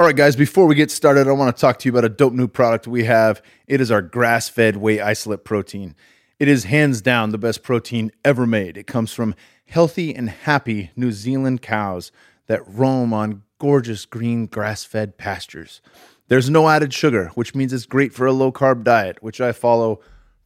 [0.00, 2.08] All right, guys, before we get started, I want to talk to you about a
[2.08, 3.42] dope new product we have.
[3.66, 5.96] It is our grass fed whey isolate protein.
[6.38, 8.76] It is hands down the best protein ever made.
[8.76, 9.34] It comes from
[9.66, 12.12] healthy and happy New Zealand cows
[12.46, 15.80] that roam on gorgeous green grass fed pastures.
[16.28, 19.50] There's no added sugar, which means it's great for a low carb diet, which I
[19.50, 19.98] follow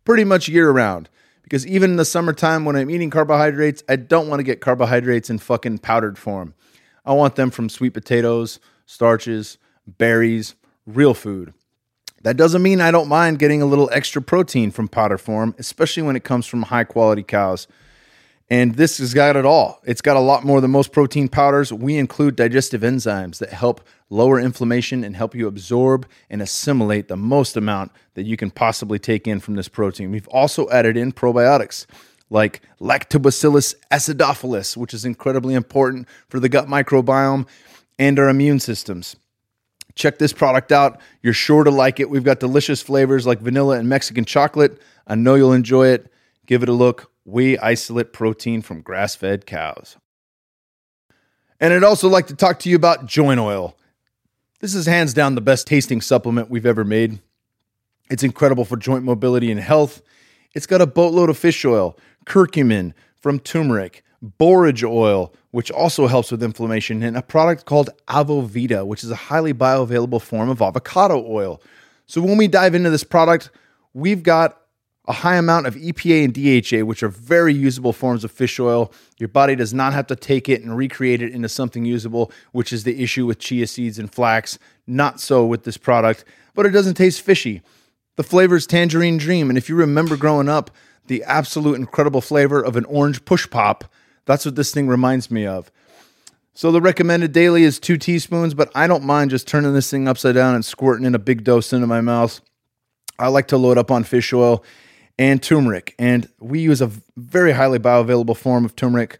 [0.07, 1.11] pretty much year round.
[1.43, 5.29] Because even in the summertime when I'm eating carbohydrates, I don't want to get carbohydrates
[5.29, 6.55] in fucking powdered form.
[7.05, 8.59] I want them from sweet potatoes,
[8.93, 9.57] starches,
[9.87, 10.55] berries,
[10.87, 11.55] real food.
[12.23, 16.03] That doesn't mean I don't mind getting a little extra protein from powder form, especially
[16.03, 17.67] when it comes from high quality cows.
[18.51, 19.81] And this has got it all.
[19.85, 21.73] It's got a lot more than most protein powders.
[21.73, 23.81] We include digestive enzymes that help
[24.11, 28.99] lower inflammation and help you absorb and assimilate the most amount that you can possibly
[28.99, 30.11] take in from this protein.
[30.11, 31.87] We've also added in probiotics
[32.29, 37.47] like Lactobacillus acidophilus, which is incredibly important for the gut microbiome
[37.99, 39.17] and our immune systems.
[39.95, 41.01] Check this product out.
[41.23, 42.09] You're sure to like it.
[42.09, 44.81] We've got delicious flavors like vanilla and Mexican chocolate.
[45.07, 46.11] I know you'll enjoy it.
[46.47, 47.11] Give it a look.
[47.25, 49.97] We isolate protein from grass fed cows.
[51.61, 53.77] And I'd also like to talk to you about joint oil.
[54.61, 57.21] This is hands down the best tasting supplement we've ever made.
[58.11, 60.03] It's incredible for joint mobility and health.
[60.55, 61.97] It's got a boatload of fish oil,
[62.27, 68.87] curcumin from turmeric, borage oil, which also helps with inflammation, and a product called Avovita,
[68.87, 71.61] which is a highly bioavailable form of avocado oil.
[72.07, 73.51] So when we dive into this product,
[73.93, 74.59] we've got
[75.09, 78.93] a high amount of EPA and DHA, which are very usable forms of fish oil.
[79.19, 82.73] Your body does not have to take it and recreate it into something usable, which
[82.73, 84.61] is the issue with chia seeds and flax.
[84.87, 87.63] Not so with this product, but it doesn't taste fishy.
[88.17, 89.49] The flavor is tangerine dream.
[89.49, 90.71] And if you remember growing up,
[91.07, 93.85] the absolute incredible flavor of an orange push pop,
[94.25, 95.71] that's what this thing reminds me of.
[96.55, 100.07] So the recommended daily is two teaspoons, but I don't mind just turning this thing
[100.07, 102.41] upside down and squirting in a big dose into my mouth.
[103.19, 104.63] I like to load up on fish oil
[105.19, 105.95] and turmeric.
[105.99, 109.19] And we use a very highly bioavailable form of turmeric,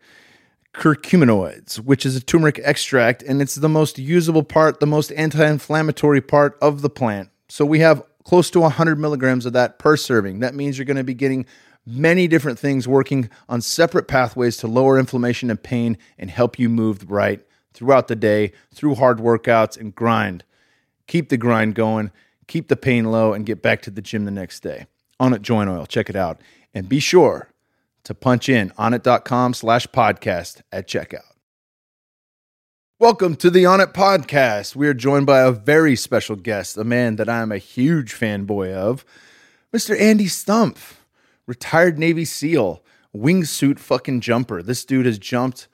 [0.75, 5.47] curcuminoids, which is a turmeric extract, and it's the most usable part, the most anti
[5.47, 7.31] inflammatory part of the plant.
[7.49, 10.41] So we have close to 100 milligrams of that per serving.
[10.41, 11.47] That means you're going to be getting
[11.87, 16.69] many different things working on separate pathways to lower inflammation and pain and help you
[16.69, 17.45] move right
[17.75, 20.45] throughout the day, through hard workouts and grind.
[21.07, 22.11] Keep the grind going,
[22.47, 24.87] keep the pain low, and get back to the gym the next day.
[25.21, 25.87] Onnit Joint Oil.
[25.87, 26.41] Check it out.
[26.75, 27.49] And be sure
[28.05, 31.21] to punch in onnit.com slash podcast at checkout.
[32.99, 34.77] Welcome to the Onnit Podcast.
[34.77, 38.15] We are joined by a very special guest, a man that I am a huge
[38.15, 39.05] fanboy of,
[39.75, 39.99] Mr.
[40.01, 40.99] Andy Stumpf,
[41.47, 42.83] retired Navy SEAL,
[43.15, 44.63] wingsuit fucking jumper.
[44.63, 45.69] This dude has jumped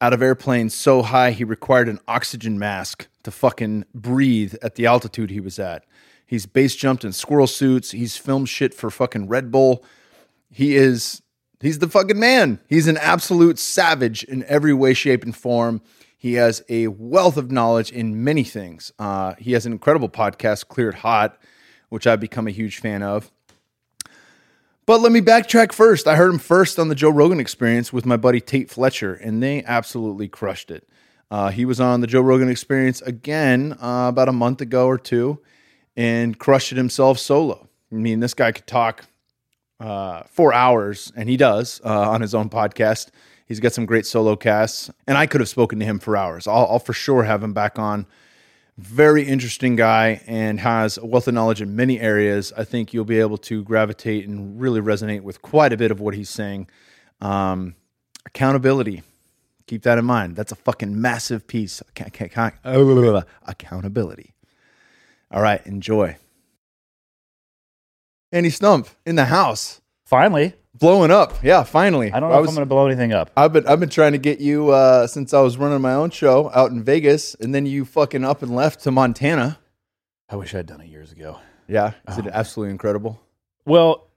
[0.00, 4.86] out of airplanes so high he required an oxygen mask to fucking breathe at the
[4.86, 5.84] altitude he was at.
[6.26, 7.90] He's base jumped in squirrel suits.
[7.90, 9.84] He's filmed shit for fucking Red Bull.
[10.50, 11.22] He is
[11.60, 12.60] he's the fucking man.
[12.68, 15.80] He's an absolute savage in every way, shape, and form.
[16.16, 18.92] He has a wealth of knowledge in many things.
[18.98, 21.38] Uh, he has an incredible podcast, Cleared Hot,
[21.88, 23.30] which I've become a huge fan of.
[24.88, 26.08] But let me backtrack first.
[26.08, 29.42] I heard him first on the Joe Rogan experience with my buddy Tait Fletcher, and
[29.42, 30.88] they absolutely crushed it.
[31.30, 34.96] Uh, he was on the Joe Rogan experience again uh, about a month ago or
[34.96, 35.40] two
[35.94, 37.68] and crushed it himself solo.
[37.92, 39.04] I mean, this guy could talk
[39.78, 43.10] uh, for hours, and he does uh, on his own podcast.
[43.44, 46.46] He's got some great solo casts, and I could have spoken to him for hours.
[46.46, 48.06] I'll, I'll for sure have him back on.
[48.78, 52.52] Very interesting guy and has a wealth of knowledge in many areas.
[52.56, 56.00] I think you'll be able to gravitate and really resonate with quite a bit of
[56.00, 56.68] what he's saying.
[57.20, 57.74] Um,
[58.24, 59.02] accountability.
[59.66, 60.36] Keep that in mind.
[60.36, 61.82] That's a fucking massive piece.
[63.46, 64.32] Accountability.
[65.30, 66.16] All right, enjoy.
[68.30, 71.42] Andy Stumpf in the house, Finally, blowing up.
[71.42, 72.12] Yeah, finally.
[72.12, 73.30] I don't know if was, I'm going to blow anything up.
[73.36, 76.10] I've been I've been trying to get you uh, since I was running my own
[76.10, 79.58] show out in Vegas, and then you fucking up and left to Montana.
[80.28, 81.38] I wish I'd done it years ago.
[81.66, 82.30] Yeah, is it Oh.
[82.32, 83.20] absolutely incredible?
[83.66, 84.08] Well,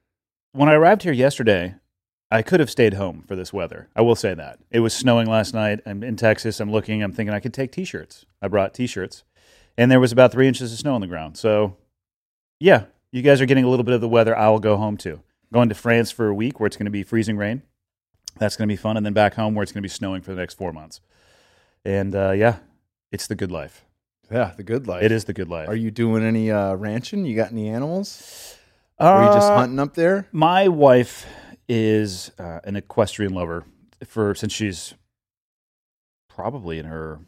[0.54, 1.76] when I arrived here yesterday,
[2.30, 3.90] I could have stayed home for this weather.
[3.96, 4.60] I will say that.
[4.72, 5.82] It was snowing last night.
[5.86, 6.60] I'm in Texas.
[6.62, 7.04] I'm looking.
[7.04, 8.26] I'm thinking I could take t-shirts.
[8.42, 9.24] I brought t-shirts,
[9.78, 11.38] and there was about three inches of snow on the ground.
[11.38, 11.76] So,
[12.60, 14.38] yeah, you guys are getting a little bit of the weather.
[14.38, 15.22] I will go home too.
[15.54, 17.64] Going to France for a week where it's going to be freezing rain.
[18.38, 20.22] That's going to be fun, and then back home where it's going to be snowing
[20.22, 21.02] for the next four months.
[21.84, 22.60] And uh, yeah,
[23.12, 23.84] it's the good life.
[24.32, 25.04] Yeah, the good life.
[25.04, 25.68] It is the good life.
[25.68, 27.26] Are you doing any uh, ranching?
[27.26, 28.56] You got any animals?
[28.98, 30.28] Or are you just Uh, hunting up there?
[30.32, 31.26] My wife
[31.68, 33.66] is uh, an equestrian lover
[34.06, 34.94] for since she's
[36.30, 37.20] probably in her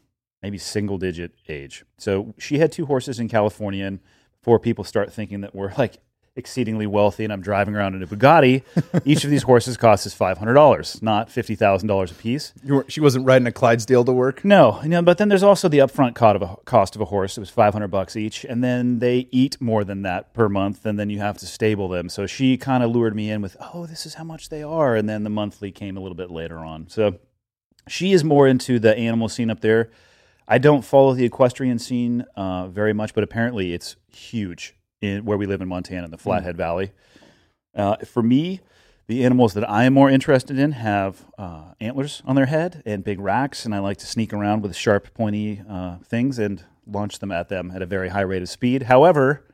[0.41, 1.83] maybe single digit age.
[1.97, 3.99] So she had two horses in California, and
[4.39, 5.97] before people start thinking that we're like
[6.35, 8.63] exceedingly wealthy and I'm driving around in a Bugatti,
[9.05, 12.53] each of these horses costs us five hundred dollars, not fifty thousand dollars a piece.
[12.87, 14.43] She wasn't riding a Clydesdale to work.
[14.43, 17.05] No, you know, but then there's also the upfront cost of a, cost of a
[17.05, 17.37] horse.
[17.37, 20.99] It was 500 bucks each, and then they eat more than that per month, and
[20.99, 22.09] then you have to stable them.
[22.09, 24.95] So she kind of lured me in with, "Oh, this is how much they are,"
[24.95, 26.87] and then the monthly came a little bit later on.
[26.89, 27.19] So
[27.87, 29.91] she is more into the animal scene up there.
[30.47, 35.37] I don't follow the equestrian scene uh, very much, but apparently it's huge in where
[35.37, 36.91] we live in Montana, in the Flathead Valley.
[37.75, 38.61] Uh, for me,
[39.07, 43.03] the animals that I am more interested in have uh, antlers on their head and
[43.03, 47.19] big racks, and I like to sneak around with sharp, pointy uh, things and launch
[47.19, 48.83] them at them at a very high rate of speed.
[48.83, 49.45] However,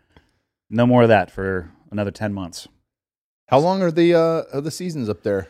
[0.69, 2.67] no more of that for another 10 months.
[3.47, 5.47] How long are the uh, are the seasons up there?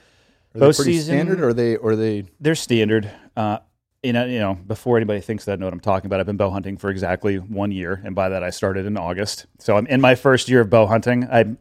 [0.56, 2.24] Are Both they pretty season- standard, or are they or are they?
[2.40, 3.12] They're standard.
[3.36, 3.60] Uh,
[4.04, 6.26] you know, you know, before anybody thinks that I know what I'm talking about, I've
[6.26, 9.46] been bow hunting for exactly one year, and by that I started in August.
[9.60, 11.28] So I'm in my first year of bow hunting.
[11.30, 11.58] I'm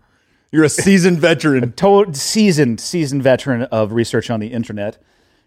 [0.52, 1.73] You're a seasoned veteran.
[1.76, 5.02] total seasoned seasoned veteran of research on the internet.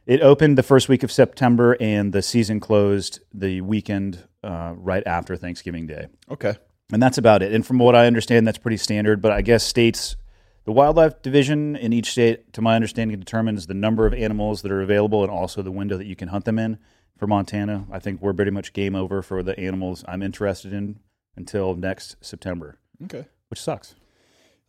[0.06, 5.04] It opened the first week of September, and the season closed the weekend uh, right
[5.06, 6.08] after Thanksgiving Day.
[6.30, 6.56] Okay.
[6.92, 7.54] And that's about it.
[7.54, 9.22] And from what I understand, that's pretty standard.
[9.22, 10.18] But I guess states,
[10.66, 14.72] the wildlife division in each state, to my understanding, determines the number of animals that
[14.72, 16.78] are available and also the window that you can hunt them in.
[17.18, 21.00] For Montana, I think we're pretty much game over for the animals I'm interested in
[21.36, 23.26] until next September, Okay.
[23.50, 23.94] which sucks.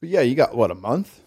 [0.01, 1.21] But yeah, you got what a month?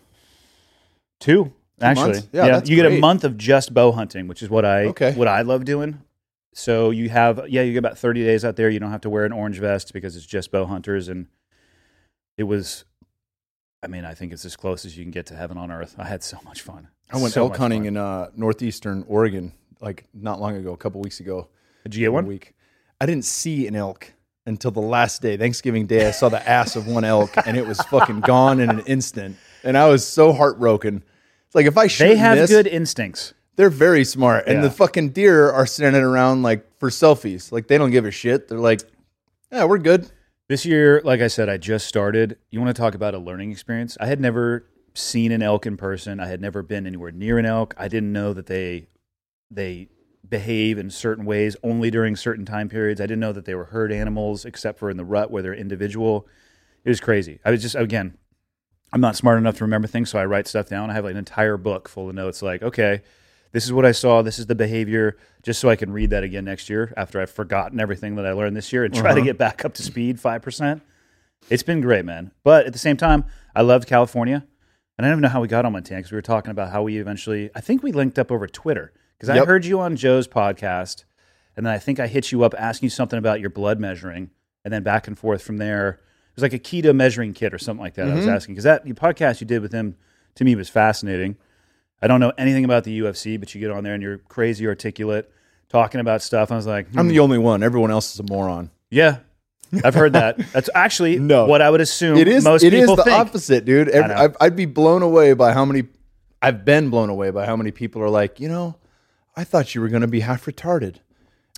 [1.20, 2.12] Two, actually.
[2.14, 2.28] months?
[2.32, 5.14] Yeah, that's you get a month of just bow hunting, which is what I Okay.
[5.14, 6.02] what I love doing.
[6.54, 8.70] So you have yeah, you get about thirty days out there.
[8.70, 11.28] You don't have to wear an orange vest because it's just bow hunters, and
[12.38, 12.86] it was.
[13.86, 15.96] I mean, I think it's as close as you can get to heaven on earth.
[15.98, 16.88] I had so much fun.
[17.12, 17.88] I went So elk hunting fun.
[17.88, 21.48] in uh, northeastern Oregon like not long ago, a couple weeks ago.
[21.84, 22.26] Did you get one?
[22.26, 22.54] week.
[23.00, 24.12] I didn't see an elk
[24.48, 26.08] until the last day, Thanksgiving Day.
[26.08, 29.38] I saw the ass of one elk, and it was fucking gone in an instant.
[29.64, 31.04] And I was so heartbroken.
[31.46, 33.34] It's like if I shoot They have this, good instincts.
[33.56, 34.62] they're very smart, and Yeah.
[34.62, 37.52] the fucking deer are standing around like for selfies.
[37.52, 38.48] Like they don't give a shit.
[38.48, 38.82] They're like,
[39.52, 40.10] yeah, we're good.
[40.48, 42.38] This year, like I said, I just started.
[42.52, 43.98] You want to talk about a learning experience?
[44.00, 46.20] I had never seen an elk in person.
[46.20, 47.74] I had never been anywhere near an elk.
[47.78, 48.88] I didn't know that they
[49.50, 49.90] they
[50.28, 53.02] behave in certain ways only during certain time periods.
[53.02, 55.54] I didn't know that they were herd animals except for in the rut where they're
[55.54, 56.28] individual.
[56.84, 57.40] It was crazy.
[57.44, 58.16] I was just again,
[58.94, 60.92] I'm not smart enough to remember things, so I write stuff down.
[60.92, 63.02] I have like an entire book full of notes like, okay,
[63.56, 66.26] this is what I saw, this is the behavior, just so I can read that
[66.26, 69.22] again next year after I've forgotten everything that I learned this year and try to
[69.22, 69.22] uh-huh.
[69.22, 70.82] get back up to speed 5%.
[71.50, 72.32] It's been great, man.
[72.44, 73.24] But at the same time,
[73.56, 74.46] I loved California.
[74.98, 76.74] And I don't even know how we got on Montana because we were talking about
[76.74, 79.96] how we eventually, I think we linked up over Twitter because I heard you on
[79.96, 81.06] Joe's podcast.
[81.56, 84.32] And then I think I hit you up asking you something about your blood measuring.
[84.66, 85.92] And then back and forth from there.
[85.92, 88.10] It was like a keto measuring kit or something like that.
[88.10, 88.36] I was mm-hmm.
[88.36, 89.96] asking because that podcast you did with him
[90.36, 91.38] to me was fascinating.
[92.06, 94.68] I don't know anything about the UFC, but you get on there and you're crazy
[94.68, 95.32] articulate,
[95.70, 96.52] talking about stuff.
[96.52, 97.64] I was like, I'm hmm, the only one.
[97.64, 98.70] Everyone else is a moron.
[98.92, 99.18] yeah,
[99.84, 100.38] I've heard that.
[100.54, 101.48] That's actually No.
[101.48, 102.44] what I would assume It is.
[102.44, 103.18] most It people It is the think.
[103.20, 103.90] opposite, dude.
[103.90, 104.34] Every, know.
[104.40, 105.86] I'd, be blown away by how many.
[106.44, 108.76] I've been blown away by how many people are like, you know,
[109.36, 110.98] I thought you were going to be half retarded.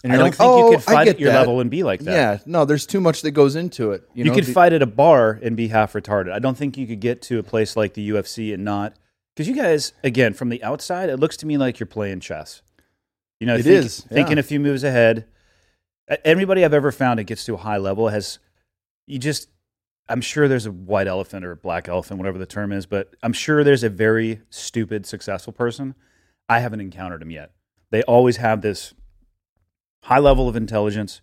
[0.03, 1.39] And you're don't like, think oh, you could fight at your that.
[1.39, 2.11] level and be like that.
[2.11, 4.07] Yeah, no, there's too much that goes into it.
[4.13, 6.31] You, You know, could the- fight at a bar and be half retarded.
[6.31, 8.93] I don't think you could get to a place like the UFC and not
[9.37, 12.63] because you guys, again, from the outside, it looks to me like you're playing chess.
[13.39, 15.27] You know, It think- is, thinking a few moves ahead.
[16.25, 18.39] Everybody I've ever found that gets to a high level has
[19.05, 19.49] you just.
[20.09, 23.13] I'm sure there's a white elephant or a black elephant, whatever the term is, but
[23.21, 25.93] I'm sure there's a very stupid, successful person.
[26.49, 27.51] I haven't encountered them yet.
[27.91, 28.93] They always have this
[30.03, 31.19] high level of intelligence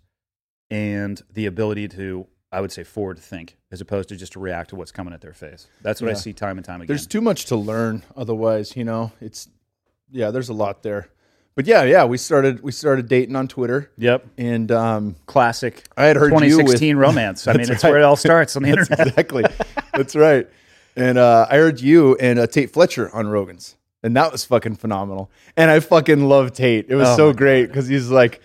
[0.70, 4.40] and the ability to, I would say, forward to think as opposed to just to
[4.40, 5.66] react to what's coming at their face.
[5.82, 6.86] That's what I see time and time again.
[6.86, 8.02] There's too much to learn.
[8.16, 9.48] Otherwise, you know, it's
[10.10, 10.30] yeah.
[10.30, 11.08] There's a lot there.
[11.56, 12.04] But yeah, yeah.
[12.04, 14.26] We started we started dating on Twitter, yep.
[14.38, 17.46] and um, Classic I had heard you with 2016 romance.
[17.46, 17.90] I mean, That's it's right.
[17.90, 19.08] where it all starts on the That's internet.
[19.08, 19.44] exactly.
[19.92, 20.48] That's right.
[20.96, 24.76] And uh, I heard you and uh, Tait Fletcher on Rogan's, and that was fucking
[24.76, 25.30] phenomenal.
[25.56, 26.86] And I fucking love Tait.
[26.88, 28.40] It was Oh so great because he's like,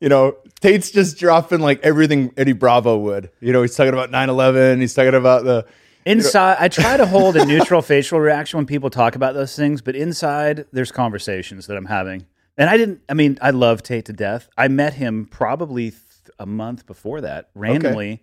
[0.00, 3.30] you know, Tait's just dropping like everything Eddie Bravo would.
[3.40, 4.80] You know, he's talking about 9/11.
[4.80, 5.66] He's talking about the
[6.08, 9.82] Inside, I try to hold a neutral facial reaction when people talk about those things,
[9.82, 12.24] but inside, there's conversations that I'm having.
[12.56, 14.48] And I didn't, I mean, I love Tate to death.
[14.56, 16.02] I met him probably th-
[16.38, 18.22] a month before that, randomly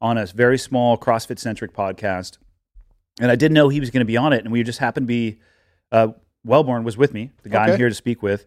[0.00, 2.38] on a very small CrossFit centric podcast.
[3.20, 4.42] And I didn't know he was going to be on it.
[4.42, 5.38] And we just happened to be,
[5.92, 6.08] uh,
[6.42, 8.46] Wellborn was with me, the guy I'm here to speak with.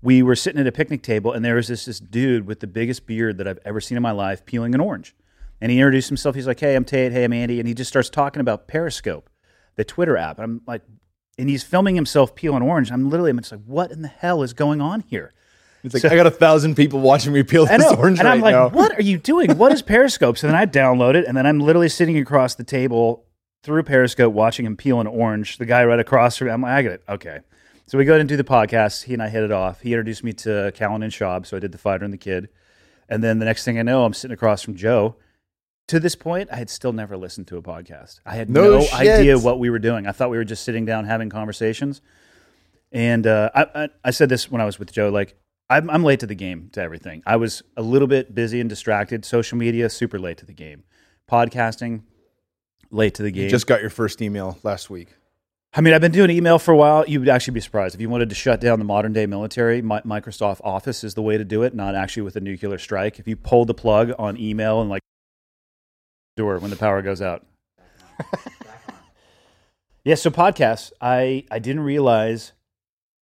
[0.00, 2.66] We were sitting at a picnic table, and there was this this dude with the
[2.66, 5.14] biggest beard that I've ever seen in my life, peeling an orange.
[5.60, 6.36] And he introduced himself.
[6.36, 7.12] He's like, "Hey, I'm Tait.
[7.12, 9.28] Hey, I'm Andy." And he just starts talking about Periscope,
[9.76, 10.38] the Twitter app.
[10.38, 10.82] And I'm like,
[11.38, 12.90] and he's filming himself peel an orange.
[12.90, 15.32] I'm literally, I'm just like, what in the hell is going on here?
[15.84, 17.96] It's like I got a thousand people watching me peel this know.
[17.96, 18.68] orange and right I'm like, now.
[18.68, 19.56] what are you doing?
[19.56, 20.36] What is Periscope?
[20.36, 23.24] So then I download it, and then I'm literally sitting across the table
[23.62, 25.58] through Periscope watching him peel an orange.
[25.58, 27.02] The guy right across from me, I'm like, I get it.
[27.08, 27.38] Okay.
[27.88, 29.04] So we go ahead and do the podcast.
[29.04, 29.80] He and I hit it off.
[29.80, 32.50] He introduced me to Callen and Schaub, so I did the fighter and the kid.
[33.08, 35.16] And then the next thing I know, I'm sitting across from Joe.
[35.86, 38.20] To this point, I had still never listened to a podcast.
[38.26, 40.06] I had No no, idea what we were doing.
[40.06, 42.02] I thought we were just sitting down having conversations.
[42.92, 45.38] And uh, I, I, I said this when I was with Joe, like,
[45.70, 47.22] I'm, I'm late to the game to everything.
[47.24, 49.24] I was a little bit busy and distracted.
[49.24, 50.84] Social media, super late to the game.
[51.26, 52.02] Podcasting,
[52.90, 53.44] late to the game.
[53.44, 55.14] You just got your first email last week.
[55.78, 57.04] I mean, I've been doing email for a while.
[57.06, 59.80] You would actually be surprised if you wanted to shut down the modern day military.
[59.80, 63.20] Mi- Microsoft Office is the way to do it, not actually with a nuclear strike.
[63.20, 65.02] If you pull the plug on email and like
[66.36, 67.46] door when the power goes out.
[70.04, 70.90] yeah, so podcasts.
[71.00, 72.54] I I didn't realize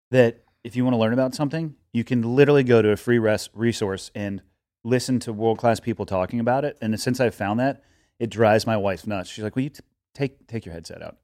[0.09, 3.17] that if you want to learn about something, you can literally go to a free
[3.17, 4.41] res- resource and
[4.83, 6.77] listen to world class people talking about it.
[6.81, 7.81] And since I've found that,
[8.19, 9.29] it drives my wife nuts.
[9.29, 11.15] She's like, "Will you t- take take your headset out?"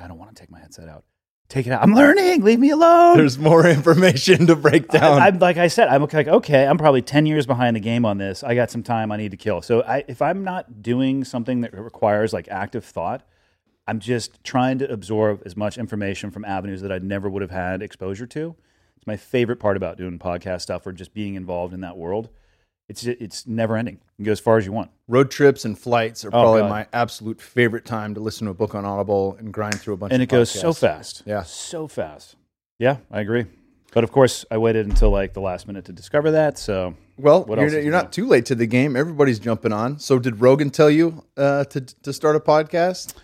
[0.00, 1.04] I don't want to take my headset out.
[1.48, 1.82] Take it out.
[1.82, 2.44] I'm learning.
[2.44, 3.18] Leave me alone.
[3.18, 5.20] There's more information to break down.
[5.20, 6.64] I, am like I said, I'm like okay.
[6.64, 8.44] I'm probably ten years behind the game on this.
[8.44, 9.60] I got some time I need to kill.
[9.60, 13.26] So I, if I'm not doing something that requires like active thought,
[13.88, 17.50] I'm just trying to absorb as much information from avenues that I never would have
[17.50, 18.54] had exposure to.
[18.96, 22.28] It's my favorite part about doing podcast stuff or just being involved in that world.
[22.90, 23.94] It's it's never ending.
[23.94, 24.90] You can go as far as you want.
[25.08, 26.70] Road trips and flights are probably Oh, God.
[26.70, 29.96] my absolute favorite time to listen to a book on Audible and grind through a
[29.96, 31.22] bunch and it goes so fast.
[31.24, 31.42] Yeah.
[31.44, 32.36] so fast.
[32.78, 33.46] Yeah, I agree.
[33.92, 36.58] But of course, I waited until like the last minute to discover that.
[36.58, 38.96] So Well, What you're, you're not too late to the game.
[38.96, 39.98] Everybody's jumping on.
[39.98, 43.14] So, did Rogan tell you uh, to to start a podcast?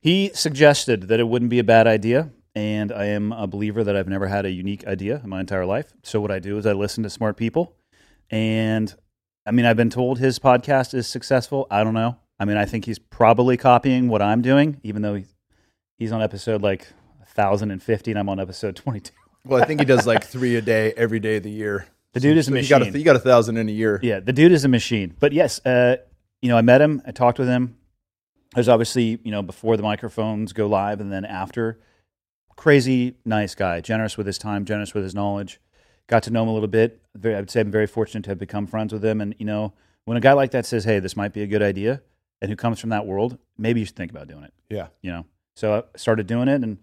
[0.00, 3.94] He suggested that it wouldn't be a bad idea, and I am a believer that
[3.96, 5.92] I've never had a unique idea in my entire life.
[6.02, 7.74] So what I do is I listen to smart people,
[8.30, 8.92] and
[9.46, 11.66] I mean I've been told his podcast is successful.
[11.70, 12.16] I don't know.
[12.38, 15.34] I mean I think he's probably copying what I'm doing, even though he's,
[15.98, 16.88] he's on episode like
[17.28, 19.14] thousand and fifty, and I'm on episode twenty two.
[19.44, 21.86] Well, I think he does like three a day, every day of the year.
[22.12, 22.94] The dude is a So you got machine.
[22.94, 23.98] a, you got a thousand in a year.
[24.02, 25.14] Yeah, the dude is a machine.
[25.18, 25.96] But yes, uh,
[26.42, 27.76] you know, I met him, I talked with him.
[28.54, 31.80] There's obviously, you know, before the microphones go live and then after.
[32.54, 35.58] Crazy nice guy, generous with his time, generous with his knowledge.
[36.12, 37.00] Got to know him a little bit.
[37.14, 39.22] Very, I would say I'm very fortunate to have become friends with him.
[39.22, 39.72] And, you know,
[40.04, 42.02] when a guy like that says, hey, this might be a good idea,
[42.42, 44.88] and who comes from that world, maybe you should think about doing it, Yeah.
[45.00, 45.24] you know?
[45.56, 46.76] So I started doing it, and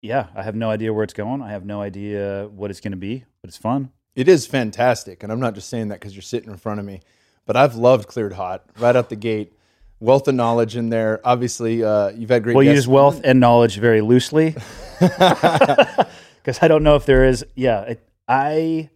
[0.00, 1.42] yeah, I have no idea where it's going.
[1.42, 3.90] I have no idea what it's going to be, but it's fun.
[4.16, 6.86] It is fantastic, and I'm not just saying that because you're sitting in front of
[6.86, 7.00] me,
[7.44, 9.52] but I've loved Cleared Hot right out the gate.
[9.98, 11.20] Wealth of knowledge in there.
[11.24, 12.56] Obviously, uh, you've had great.
[12.56, 12.76] We'll guests.
[12.86, 14.54] use wealth and knowledge very loosely
[15.00, 17.44] because I don't know if there is.
[17.54, 18.90] Yeah, it, I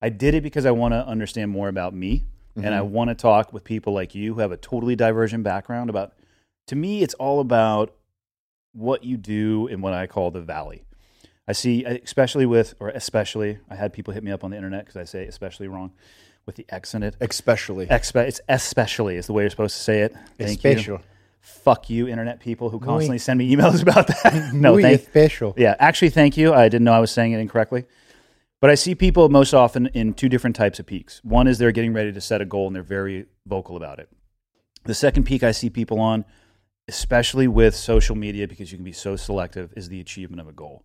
[0.00, 2.24] I did it because I want to understand more about me,
[2.56, 2.92] and I mm-hmm.
[2.92, 5.90] want to talk with people like you who have a totally divergent background.
[5.90, 6.14] About
[6.68, 7.94] to me, it's all about
[8.72, 10.84] what you do in what I call the valley.
[11.46, 14.86] I see, especially with, or especially, I had people hit me up on the internet
[14.86, 15.92] because I say especially wrong
[16.46, 17.16] with the X in it.
[17.20, 17.86] especially.
[17.86, 20.16] Expe- it's especially is the way you're supposed to say it.
[20.38, 21.00] Thank you
[21.42, 24.52] fuck you, internet people who constantly send me emails about that.
[24.54, 25.00] no, Muy thank.
[25.00, 25.54] especial.
[25.56, 26.54] Yeah, actually, thank you.
[26.54, 27.84] I didn't know I was saying it incorrectly.
[28.62, 31.20] But I see people most often in two different types of peaks.
[31.24, 34.08] One is they're getting ready to set a goal and they're very vocal about it.
[34.84, 36.24] The second peak I see people on,
[36.86, 40.52] especially with social media, because you can be so selective, is the achievement of a
[40.52, 40.84] goal.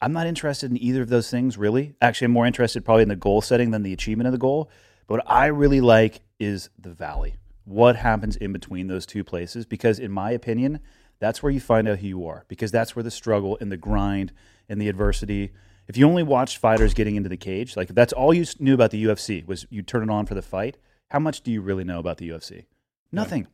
[0.00, 1.94] I'm not interested in either of those things, really.
[2.00, 4.70] Actually, I'm more interested probably in the goal setting than the achievement of the goal.
[5.06, 7.34] But what I really like is the valley.
[7.64, 9.66] What happens in between those two places?
[9.66, 10.80] Because, in my opinion,
[11.18, 13.76] that's where you find out who you are, because that's where the struggle and the
[13.76, 14.32] grind
[14.70, 15.52] and the adversity.
[15.90, 18.74] If you only watched fighters getting into the cage, like if that's all you knew
[18.74, 20.76] about the UFC was you turn it on for the fight,
[21.08, 22.66] how much do you really know about the UFC?
[23.10, 23.48] Nothing.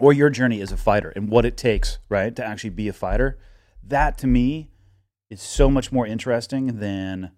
[0.00, 2.92] Or your journey as a fighter and what it takes, right, to actually be a
[2.92, 3.38] fighter.
[3.80, 4.70] That to me
[5.30, 7.30] is so much more interesting than,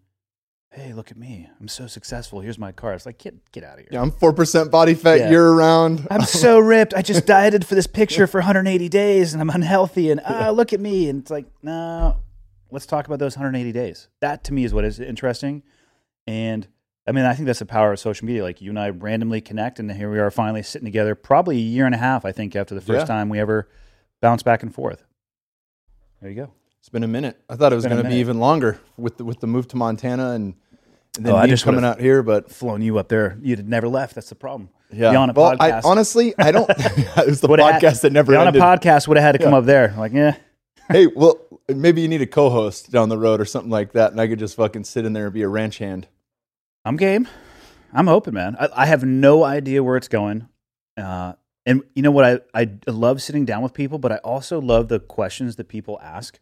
[0.70, 1.50] hey, look at me.
[1.60, 2.40] I'm so successful.
[2.40, 2.94] Here's my car.
[2.94, 3.88] It's like, get, get out of here.
[3.90, 5.28] Yeah, I'm four percent body fat Yeah.
[5.28, 6.06] year round.
[6.10, 6.94] I'm so ripped.
[6.94, 10.10] I just dieted for this picture for 180 days and I'm unhealthy.
[10.10, 11.10] And ah, look at me.
[11.10, 12.20] And it's like, no,
[12.70, 14.08] let's talk about those 180 days.
[14.20, 15.62] That to me is what is interesting.
[16.26, 16.66] And
[17.06, 18.42] I mean, I think that's the power of social media.
[18.42, 21.60] Like you and I randomly connect, and here we are finally sitting together, probably a
[21.60, 23.14] year and a half, I think, after the first Yeah.
[23.14, 23.68] time we ever
[24.22, 25.04] bounced back and forth.
[26.20, 26.50] There you go.
[26.80, 27.40] It's been a minute.
[27.48, 29.76] I thought it was going to be even longer with the, with the move to
[29.76, 30.54] Montana and
[31.16, 32.22] and then Oh, I just coming out here.
[32.24, 33.38] But Flown you up there.
[33.40, 34.16] You'd have never left.
[34.16, 34.68] That's the problem.
[34.90, 35.84] yeah, Be on a well, I, podcast.
[35.84, 36.68] honestly, I don't.
[36.76, 39.38] it was the podcast had- that never Be on a podcast would have had to
[39.38, 39.58] come Yeah.
[39.58, 39.94] up there.
[39.96, 40.36] Like, yeah.
[40.88, 41.38] Hey, well,
[41.68, 44.38] maybe you need a co-host down the road or something like that, and I could
[44.38, 46.08] just fucking sit in there and be a ranch hand.
[46.84, 47.28] I'm game.
[47.92, 48.56] I'm open, man.
[48.58, 50.48] I, I have no idea where it's going.
[50.96, 51.34] Uh,
[51.66, 52.46] and you know what?
[52.54, 55.98] I, I love sitting down with people, but I also love the questions that people
[56.02, 56.38] ask.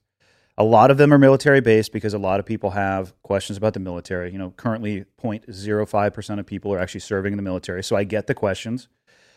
[0.58, 3.75] A lot of them are military based because a lot of people have questions about
[3.75, 4.32] the military.
[4.32, 7.82] You know, currently 0.05% of people are actually serving in the military.
[7.82, 8.88] So I get the questions.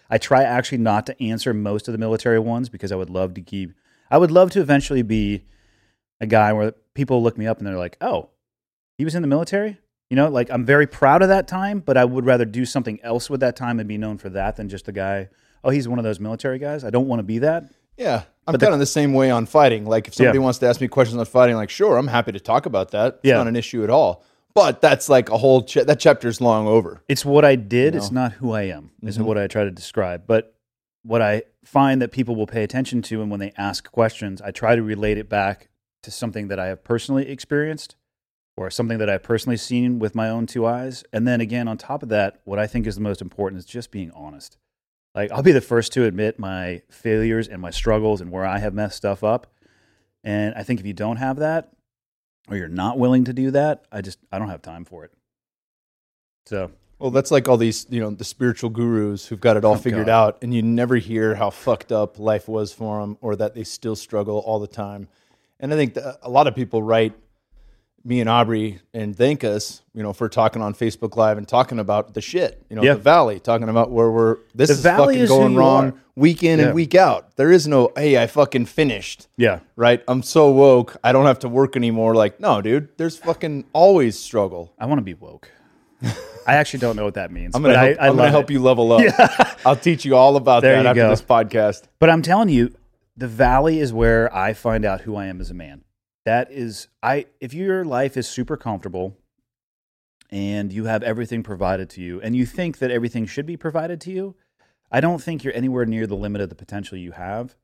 [0.10, 3.34] I try actually not to answer most of the military ones because I would love
[3.36, 3.74] to keep,
[4.10, 5.44] I would love to eventually be
[6.22, 8.30] a guy where people look me up and they're like, oh,
[8.98, 9.78] he was in the military?
[10.10, 13.00] You know, like I'm very proud of that time, but I would rather do something
[13.04, 15.30] else with that time and be known for that than just a guy.
[15.64, 16.84] Oh, he's one of those military guys.
[16.84, 17.72] I don't want to be that.
[17.98, 19.86] Yeah, I'm But kind of the same way on fighting.
[19.86, 20.44] Like if somebody Yeah.
[20.44, 23.16] wants to ask me questions on fighting, like sure, I'm happy to talk about that.
[23.16, 23.38] It's Yeah.
[23.38, 24.24] not an issue at all.
[24.54, 27.02] But that's like a whole cha- that chapter's long over.
[27.10, 27.94] It's what I did.
[27.94, 28.92] You It's not who I am.
[29.04, 29.26] Is Mhm.
[29.26, 30.24] what I try to describe.
[30.28, 30.55] But
[31.06, 34.52] what I find that people will pay attention to, and when they ask questions, I
[34.52, 35.70] try to relate it back
[36.04, 37.96] to something that I have personally experienced,
[38.58, 41.04] or something that I've personally seen with my own two eyes.
[41.12, 43.66] And then again, on top of that, what I think is the most important is
[43.66, 44.58] just being honest.
[45.14, 48.60] Like I'll be the first to admit my failures and my struggles and where I
[48.60, 49.48] have messed stuff up.
[50.24, 51.72] And I think if you don't have that,
[52.50, 55.12] or you're not willing to do that, I just I don't have time for it.
[56.46, 59.74] So Well, that's like all these, you know, the spiritual gurus who've got it all
[59.74, 60.12] Oh, figured God.
[60.28, 63.64] out, and you never hear how fucked up life was for them, or that they
[63.66, 65.08] still struggle all the time.
[65.60, 67.14] And I think a lot of people write
[68.04, 71.80] me and Aubrey and thank us, you know, for talking on Facebook Live and talking
[71.80, 72.94] about the shit, you know, Yeah.
[72.94, 75.94] the valley, talking about where we're this The is valley fucking is going wrong are.
[76.16, 76.66] week in Yeah.
[76.68, 77.36] and week out.
[77.36, 79.28] There is no, hey, I fucking finished.
[79.38, 80.04] yeah, Right?
[80.08, 80.98] I'm so woke.
[81.04, 82.14] I don't have to work anymore.
[82.16, 82.90] Like, no, dude.
[82.98, 84.72] There's fucking always struggle.
[84.78, 85.50] I want to be woke.
[86.48, 87.56] I actually don't know what that means.
[87.56, 89.60] I'm gonna but help, I, I I'm gonna help you level up.
[89.66, 91.10] I'll teach you all about There that after go.
[91.10, 91.88] this podcast.
[92.00, 92.76] But I'm telling you,
[93.18, 95.84] the valley is where I find out who I am as a man.
[96.26, 97.26] That is, I.
[97.40, 99.18] If your life is super comfortable,
[100.30, 104.02] and you have everything provided to you, and you think that everything should be provided
[104.02, 104.36] to you,
[104.92, 107.56] I don't think you're anywhere near the limit of the potential you have,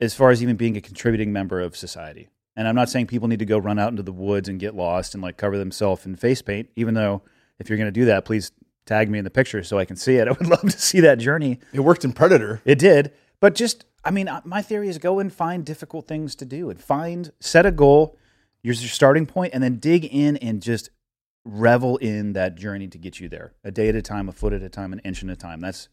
[0.00, 2.28] as far as even being a contributing member of society.
[2.56, 4.74] And I'm not saying people need to go run out into the woods and get
[4.74, 6.68] lost and like cover themselves in face paint.
[6.76, 7.22] Even though,
[7.58, 8.52] if you're going to do that, please
[8.86, 10.28] tag me in the picture so I can see it.
[10.28, 11.60] I would love to see that journey.
[11.72, 12.60] It worked in Predator.
[12.64, 16.34] It did, but just I mean, uh, my theory is go and find difficult things
[16.36, 18.18] to do and find set a goal.
[18.62, 20.90] use your starting point, and then dig in and just
[21.44, 24.52] revel in that journey to get you there, a day at a time, a foot
[24.52, 25.60] at a time, an inch at a time.
[25.60, 25.88] That's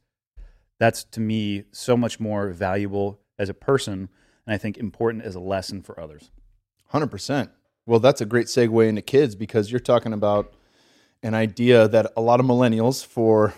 [0.80, 4.10] that's to me so much more valuable as a person,
[4.45, 6.32] and I think important as a lesson for others.
[6.88, 7.52] Hundred percent.
[7.86, 10.54] Well, that's a great segue into kids because you're talking about
[11.24, 13.54] an idea that a lot of millennials, for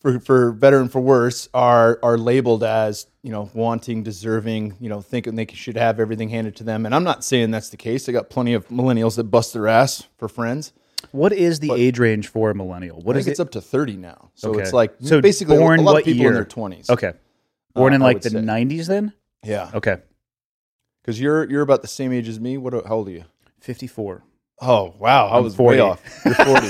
[0.00, 4.88] for for better and for worse, are are labeled as you know wanting, deserving, you
[4.88, 6.84] know, thinking they should have everything handed to them.
[6.86, 8.08] And I'm not saying that's the case.
[8.08, 10.72] I got plenty of millennials that bust their ass for friends.
[11.10, 13.00] What is the But- age range for a millennial?
[13.00, 13.42] What I is think it's it?
[13.42, 14.30] up to 30 now.
[14.34, 14.62] So Okay.
[14.62, 16.28] it's like So basically born a lot what of people year?
[16.28, 16.88] in their 20s.
[16.90, 17.12] Okay,
[17.74, 18.40] born Uh, in I like would the say.
[18.40, 19.12] '90s, then.
[19.44, 19.70] Yeah.
[19.74, 19.96] Okay,
[21.02, 22.56] Because you're you're about the same age as me.
[22.56, 22.72] What?
[22.86, 23.24] How old are you?
[23.60, 24.22] 54.
[24.60, 25.76] Oh wow, I I'm was 40.
[25.78, 26.00] way off.
[26.24, 26.68] You're 40.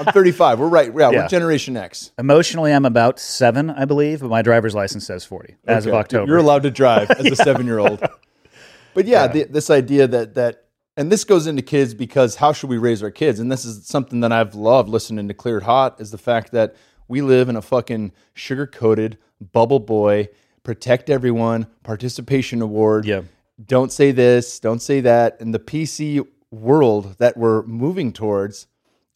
[0.00, 0.58] I'm 35.
[0.58, 0.92] We're right.
[0.92, 1.22] Yeah, Yeah.
[1.22, 2.10] we're Generation X.
[2.18, 6.26] Emotionally, I'm about seven, I believe, but my driver's license says 40 as of October.
[6.28, 8.02] You're allowed to drive as a seven year old.
[8.94, 10.64] But yeah, The, this idea that that
[10.96, 13.38] and this goes into kids because how should we raise our kids?
[13.38, 16.74] And this is something that I've loved listening to Cleared Hot is the fact that
[17.06, 20.28] we live in a fucking sugar coated bubble boy,
[20.64, 23.06] protect everyone, participation award.
[23.06, 23.22] Yeah.
[23.64, 25.40] Don't say this, don't say that.
[25.40, 28.66] And the PC world that we're moving towards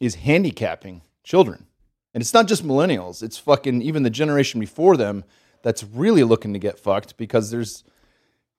[0.00, 1.66] is handicapping children.
[2.12, 5.24] And it's not just millennials, it's fucking even the generation before them
[5.62, 7.82] that's really looking to get fucked because there's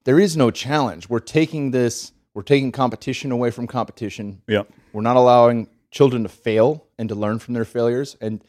[0.03, 1.09] there is no challenge.
[1.09, 4.41] We're taking this, we're taking competition away from competition.
[4.47, 4.63] Yeah.
[4.93, 8.43] We're not allowing children to fail and to learn from their failures and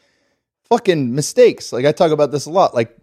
[0.65, 1.71] fucking mistakes.
[1.71, 2.75] Like I talk about this a lot.
[2.75, 2.95] Like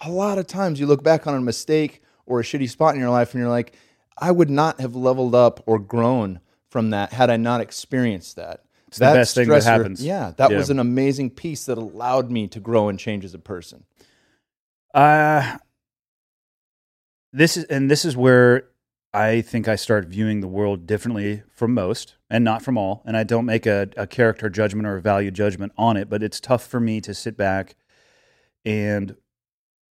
[0.00, 3.00] a lot of times you look back on a mistake or a shitty spot in
[3.00, 3.74] your life and you're like,
[4.18, 6.40] I would not have leveled up or grown
[6.70, 8.64] from that had I not experienced that.
[8.88, 10.04] It's the best thing that happens.
[10.04, 10.56] Yeah, that Yeah.
[10.56, 13.84] was an amazing piece that allowed me to grow and change as a person.
[14.94, 15.58] Uh,
[17.32, 18.68] this is, and this is where
[19.12, 23.02] I think I start viewing the world differently from most and not from all.
[23.04, 26.22] And I don't make a, a character judgment or a value judgment on it, but
[26.22, 27.76] it's tough for me to sit back
[28.64, 29.16] and,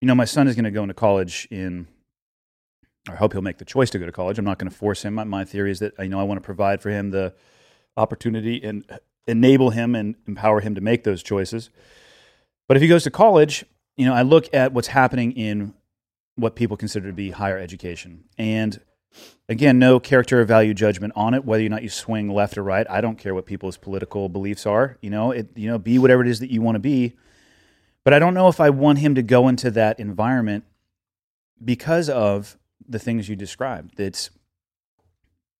[0.01, 1.87] you know, my son is going to go into college in,
[3.09, 4.37] I hope he'll make the choice to go to college.
[4.39, 5.15] I'm not going to force him.
[5.15, 7.33] My, my theory is that, you know, I want to provide for him the
[7.95, 8.85] opportunity and
[9.27, 11.69] enable him and empower him to make those choices.
[12.67, 13.65] But if he goes to college,
[13.95, 15.73] you know, I look at what's happening in
[16.35, 18.25] what people consider to be higher education.
[18.37, 18.79] And
[19.49, 22.63] again, no character or value judgment on it, whether or not you swing left or
[22.63, 22.85] right.
[22.89, 24.97] I don't care what people's political beliefs are.
[25.01, 27.15] You know, it, you know, be whatever it is that you want to be.
[28.03, 30.63] But I don't know if I want him to go into that environment
[31.63, 33.97] because of the things you described.
[33.97, 34.29] That's,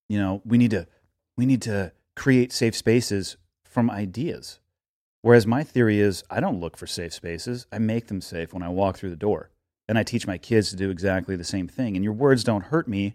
[0.08, 0.86] you know, we need to
[1.36, 4.58] we need to create safe spaces from ideas.
[5.22, 7.66] Whereas my theory is I don't look for safe spaces.
[7.72, 9.50] I make them safe when I walk through the door.
[9.88, 11.96] And I teach my kids to do exactly the same thing.
[11.96, 13.14] And your words don't hurt me.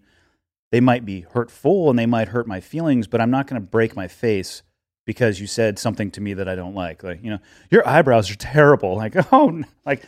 [0.71, 3.67] They might be hurtful and they might hurt my feelings, but I'm not going to
[3.67, 4.63] break my face
[5.06, 7.04] because you said something to me that I don't like.
[7.04, 8.95] Like, you know, your eyebrows are terrible.
[8.95, 10.04] Like, oh, like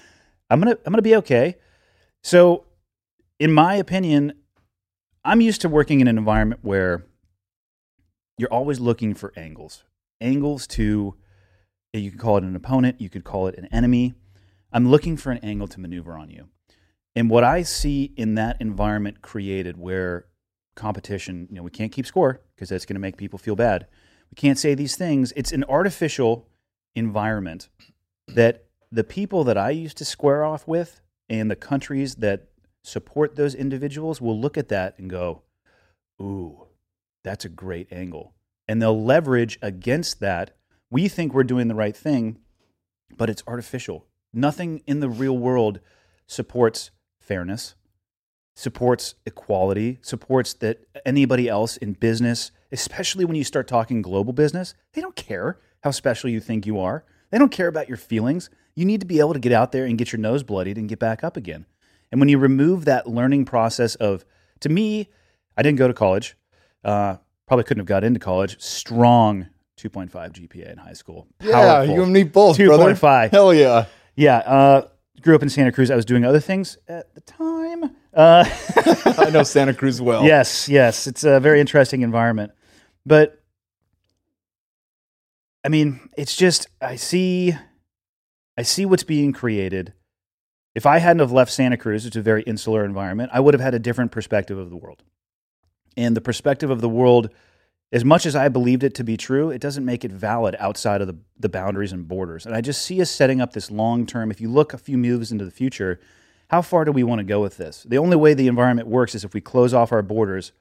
[0.49, 1.57] I'm going to I'm going to be okay.
[2.23, 2.65] So,
[3.39, 4.33] in my opinion,
[5.23, 7.05] I'm used to working in an environment where
[8.37, 9.83] you're always looking for angles.
[10.21, 11.15] Angles to
[11.93, 14.13] you could call it an opponent, you could call it an enemy.
[14.71, 16.49] I'm looking for an angle to maneuver on you.
[17.15, 20.25] And what I see in that environment created where
[20.75, 23.87] competition, you know, we can't keep score because that's going to make people feel bad.
[24.29, 25.31] We can't say these things.
[25.35, 26.49] It's an artificial
[26.95, 27.69] environment
[28.27, 32.49] that the people that I used to square off with and the countries that
[32.85, 35.41] support those individuals will look at that and go,
[36.21, 36.67] ooh,
[37.23, 38.33] that's a great angle.
[38.67, 40.55] And they'll leverage against that.
[40.89, 42.37] We think we're doing the right thing,
[43.17, 44.05] but it's artificial.
[44.33, 45.79] Nothing in the real world
[46.27, 47.75] supports fairness,
[48.55, 54.75] supports equality, supports that anybody else in business, especially when you start talking global business,
[54.93, 57.03] they don't care how special you think you are.
[57.31, 58.49] They don't care about your feelings.
[58.75, 60.89] You need to be able to get out there and get your nose bloodied and
[60.89, 61.65] get back up again.
[62.11, 64.25] And when you remove that learning process of,
[64.61, 65.09] to me,
[65.57, 66.37] I didn't go to college,
[66.83, 68.61] uh, probably couldn't have got into college.
[68.61, 71.27] Strong 2.5 GPA in high school.
[71.41, 72.93] Yeah, you and me both, brother.
[72.93, 73.31] 2.5.
[73.31, 73.85] Hell yeah.
[74.15, 74.87] Yeah, uh,
[75.21, 75.91] grew up in Santa Cruz.
[75.91, 77.95] I was doing other things at the time.
[78.13, 78.45] Uh,
[79.17, 80.23] I know Santa Cruz well.
[80.23, 82.53] yes, yes, it's a very interesting environment,
[83.05, 83.41] but
[85.65, 87.55] I mean, it's just I see,
[88.57, 89.93] I see what's being created.
[90.75, 93.61] If I hadn't have left Santa Cruz, it's a very insular environment, I would have
[93.61, 95.03] had a different perspective of the world.
[95.95, 97.29] And the perspective of the world,
[97.93, 100.99] as much as I believed it to be true, it doesn't make it valid outside
[100.99, 102.45] of the, the boundaries and borders.
[102.45, 104.29] And I just see us setting up this long term.
[104.29, 106.01] If you look a few moves into the future,
[106.49, 107.83] how far do we want to go with this?
[107.83, 110.51] The only way the environment works is if we close off our borders,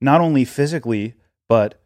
[0.00, 1.14] not only physically,
[1.48, 1.82] but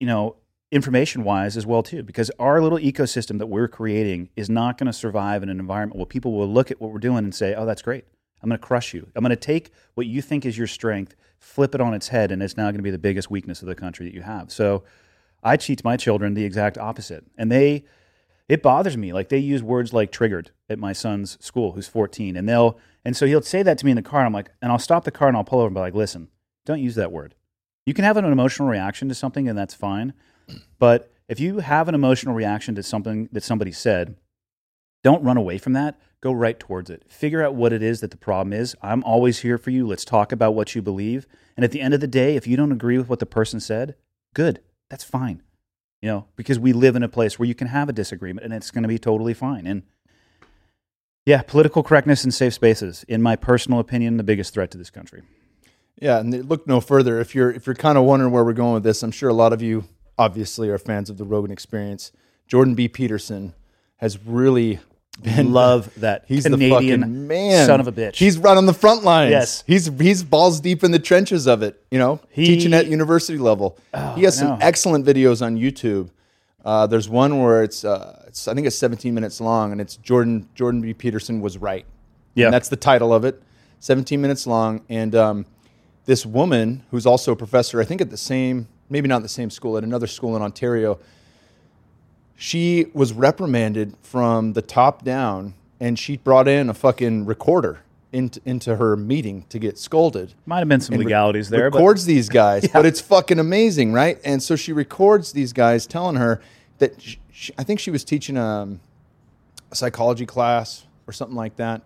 [0.00, 0.34] you know,
[0.72, 4.86] information wise as well too because our little ecosystem that we're creating is not going
[4.86, 7.54] to survive in an environment where people will look at what we're doing and say
[7.54, 8.06] oh that's great.
[8.42, 9.06] I'm going to crush you.
[9.14, 12.32] I'm going to take what you think is your strength flip it on its head
[12.32, 14.50] and it's now going to be the biggest weakness of the country that you have.
[14.50, 14.82] So
[15.44, 17.84] i teach my children the exact opposite and they
[18.48, 19.12] it bothers me.
[19.12, 23.14] Like they use words like triggered at my son's school who's 14 and they'll and
[23.14, 25.04] so he'll say that to me in the car and i'm like and i'll stop
[25.04, 26.28] the car and i'll pull over and be like listen
[26.64, 27.34] don't use that word.
[27.84, 30.14] You can have an emotional reaction to something and that's fine
[30.78, 34.16] but if you have an emotional reaction to something that somebody said,
[35.02, 36.00] don't run away from that.
[36.20, 37.02] Go right towards it.
[37.08, 38.76] Figure out what it is that the problem is.
[38.82, 39.86] I'm always here for you.
[39.86, 41.26] Let's talk about what you believe.
[41.56, 43.60] And at the end of the day, if you don't agree with what the person
[43.60, 43.96] said,
[44.34, 44.60] good.
[44.88, 45.42] That's fine.
[46.00, 48.52] You know, because we live in a place where you can have a disagreement and
[48.52, 49.66] it's going to be totally fine.
[49.66, 49.82] And
[51.24, 54.90] yeah, political correctness and safe spaces, in my personal opinion, the biggest threat to this
[54.90, 55.22] country.
[56.00, 57.20] Yeah, and look no further.
[57.20, 59.34] If you're if you're kind of wondering where we're going with this, I'm sure a
[59.34, 59.84] lot of you
[60.18, 62.12] obviously are fans of the Rogan Experience.
[62.46, 62.88] Jordan B.
[62.88, 63.54] Peterson
[63.96, 64.78] has really
[65.22, 68.16] been Love that He's Canadian the fucking man, son of a bitch.
[68.16, 69.30] He's right on the front lines.
[69.30, 69.64] Yes.
[69.66, 71.82] he's he's balls deep in the trenches of it.
[71.90, 73.78] You know, He- teaching at university level.
[74.16, 76.10] he has some excellent videos on YouTube.
[76.64, 79.96] Uh, there's one where it's, uh, it's I think it's 17 minutes long, and it's
[79.96, 80.94] Jordan Jordan B.
[80.94, 81.84] Peterson was right.
[82.34, 82.46] Yeah.
[82.46, 83.42] and that's the title of it.
[83.80, 85.44] 17 minutes long, and um,
[86.04, 89.50] this woman who's also a professor, I think at the same, maybe not the same
[89.50, 91.00] school, at another school in Ontario.
[92.36, 97.80] She was reprimanded from the top down, and she brought in a fucking recorder
[98.12, 101.70] into, into her meeting to get scolded Might have been some and re- legalities there,
[101.70, 104.20] but records these guys, but it's fucking amazing, right?
[104.24, 106.40] And so she records these guys telling her
[106.78, 108.80] that sh she, I think she was teaching um,
[109.70, 111.80] a psychology class or something like that,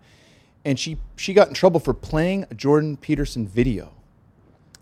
[0.65, 3.93] and she she got in trouble for playing a Jordan Peterson video,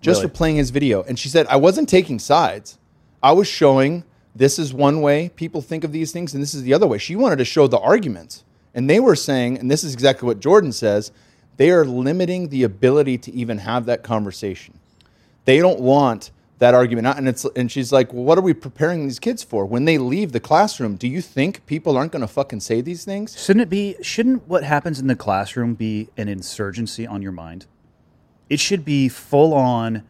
[0.02, 0.30] just Really?
[0.30, 1.04] for playing his video.
[1.04, 2.78] And she said, "I wasn't taking sides.
[3.24, 4.04] I was showing
[4.36, 6.98] this is one way people think of these things, and this is the other way."
[6.98, 10.40] She wanted to show the arguments, and they were saying, and this is exactly what
[10.40, 11.12] Jordan says.
[11.58, 14.74] They are limiting the ability to even have that conversation.
[15.46, 17.08] They don't want that argument.
[17.18, 19.98] And it's and she's like, well, what are we preparing these kids for when they
[19.98, 20.96] leave the classroom?
[20.96, 23.42] Do you think people aren't going to fucking say these things?
[23.42, 23.96] Shouldn't it be?
[24.02, 27.66] Shouldn't what happens in the classroom be an insurgency on your mind?
[28.50, 30.04] It should be full on.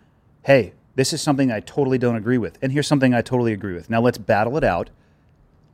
[0.44, 3.74] Hey, this is something I totally don't agree with, and here's something I totally agree
[3.74, 3.90] with.
[3.90, 4.90] Now let's battle it out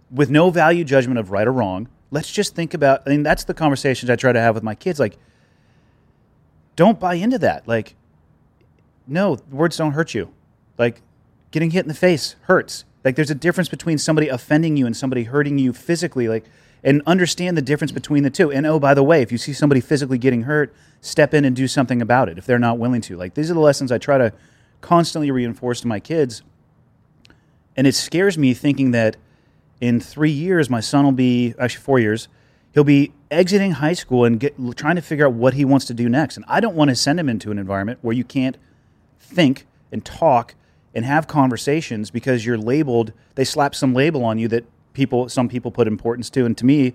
[0.09, 1.87] with no value judgment of right or wrong.
[2.11, 3.03] Let's just think about.
[3.05, 4.99] I mean, that's the conversations I try to have with my kids.
[4.99, 5.17] Like,
[6.75, 7.67] don't buy into that.
[7.67, 7.95] Like,
[9.07, 10.33] no, words don't hurt you.
[10.77, 11.01] Like,
[11.51, 12.85] getting hit in the face hurts.
[13.03, 16.27] Like, there's a difference between somebody offending you and somebody hurting you physically.
[16.27, 16.45] Like,
[16.83, 18.51] and understand the difference between the two.
[18.51, 21.55] And oh, by the way, if you see somebody physically getting hurt, step in and
[21.55, 23.17] do something about it if they're not willing to.
[23.17, 24.33] Like, these are the lessons I try to
[24.81, 26.41] constantly reinforce to my kids.
[27.75, 29.17] And it scares me thinking that
[29.79, 32.27] in three years, my son will be actually four years.
[32.73, 35.93] He'll be exiting high school and get, trying to figure out what he wants to
[35.93, 36.37] do next.
[36.37, 38.57] And I don't want to send him into an environment where you can't
[39.19, 40.55] think and talk
[40.93, 43.13] and have conversations because you're labeled.
[43.35, 46.65] They slap some label on you that people, some people put importance to, and to
[46.65, 46.93] me,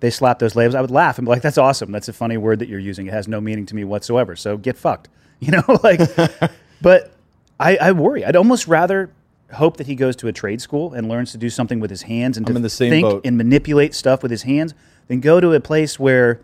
[0.00, 0.74] they slap those labels.
[0.74, 1.90] I would laugh and be like, "That's awesome.
[1.90, 3.06] That's a funny word that you're using.
[3.06, 4.36] It has no meaning to me whatsoever.
[4.36, 5.08] So get fucked."
[5.40, 6.00] You know, like.
[6.82, 7.12] but
[7.60, 8.24] I, I worry.
[8.24, 9.10] I'd almost rather
[9.52, 12.02] hope that he goes to a trade school and learns to do something with his
[12.02, 13.20] hands and to in the same think boat.
[13.24, 14.74] and manipulate stuff with his hands
[15.06, 16.40] than go to a place where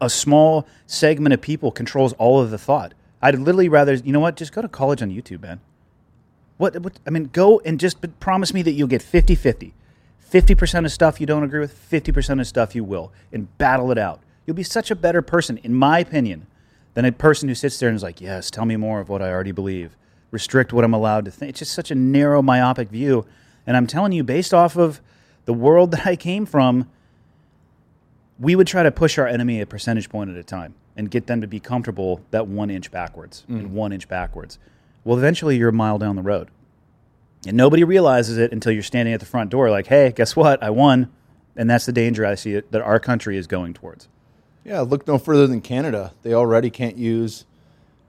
[0.00, 2.94] a small segment of people controls all of the thought.
[3.22, 5.60] I'd literally rather, you know what, just go to college on YouTube, man.
[6.56, 9.74] What, what I mean, go and just promise me that you'll get 50 50.
[10.30, 13.98] 50% of stuff you don't agree with, 50% of stuff you will, and battle it
[13.98, 14.20] out.
[14.46, 16.46] You'll be such a better person, in my opinion,
[16.94, 19.22] than a person who sits there and is like, yes, tell me more of what
[19.22, 19.96] I already believe.
[20.30, 21.50] Restrict what I'm allowed to think.
[21.50, 23.26] It's just such a narrow, myopic view.
[23.66, 25.00] And I'm telling you, based off of
[25.44, 26.88] the world that I came from,
[28.38, 31.26] we would try to push our enemy a percentage point at a time and get
[31.26, 33.70] them to be comfortable that one inch backwards and mm.
[33.70, 34.58] one inch backwards.
[35.04, 36.48] Well, eventually you're a mile down the road.
[37.46, 40.62] And nobody realizes it until you're standing at the front door, like, hey, guess what?
[40.62, 41.10] I won.
[41.56, 44.08] And that's the danger I see it, that our country is going towards.
[44.64, 46.12] Yeah, look no further than Canada.
[46.22, 47.46] They already can't use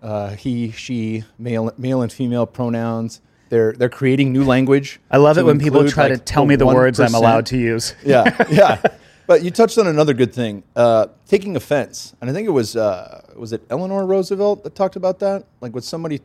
[0.01, 3.21] uh, he, she, male, male and female pronouns.
[3.49, 4.99] They're they're creating new language.
[5.11, 7.93] I love it when people try to tell me the words I'm allowed to use.
[8.03, 8.81] Yeah, yeah.
[9.27, 12.75] But you touched on another good thing, uh, taking offense, and I think it was
[12.75, 16.21] uh, was it Eleanor Roosevelt that talked about that, like with somebody.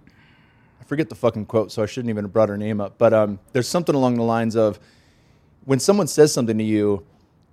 [0.86, 2.96] I forget the fucking quote, so I shouldn't even have brought her name up.
[2.96, 4.78] But um, there's something along the lines of
[5.64, 7.04] when someone says something to you,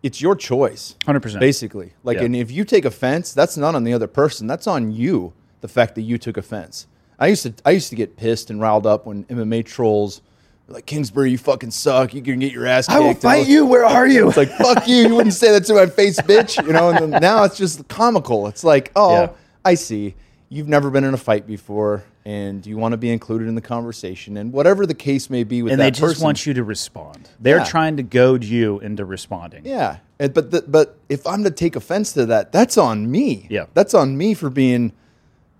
[0.03, 0.95] it's your choice.
[1.07, 1.39] 100%.
[1.39, 1.93] Basically.
[2.03, 2.25] Like, Yeah.
[2.25, 4.45] and if you take offense, that's not on the other person.
[4.45, 6.85] That's on you, the fact that you took offense.
[7.17, 10.21] I used to I used to get pissed and riled up when MMA trolls
[10.67, 12.13] like Kingsbury, you fucking suck.
[12.13, 12.95] You can get your ass kicked.
[12.95, 13.65] I will And fight was- you.
[13.65, 14.27] Where are you?
[14.27, 15.07] It's like fuck you.
[15.07, 16.63] You wouldn't say that to my face, bitch.
[16.65, 16.89] You know.
[16.91, 18.45] And then now it's just comical.
[18.47, 19.29] It's like, oh, Yeah.
[19.65, 20.13] I see.
[20.53, 23.61] You've never been in a fight before, and you want to be included in the
[23.61, 26.23] conversation, and whatever the case may be with and that they just person.
[26.25, 27.27] want you to respond.
[27.39, 27.63] They're Yeah.
[27.63, 29.65] trying to goad you into responding.
[29.65, 33.47] Yeah, and, but the, but if I'm to take offense to that, that's on me.
[33.49, 33.65] Yeah.
[33.73, 34.91] that's on me for being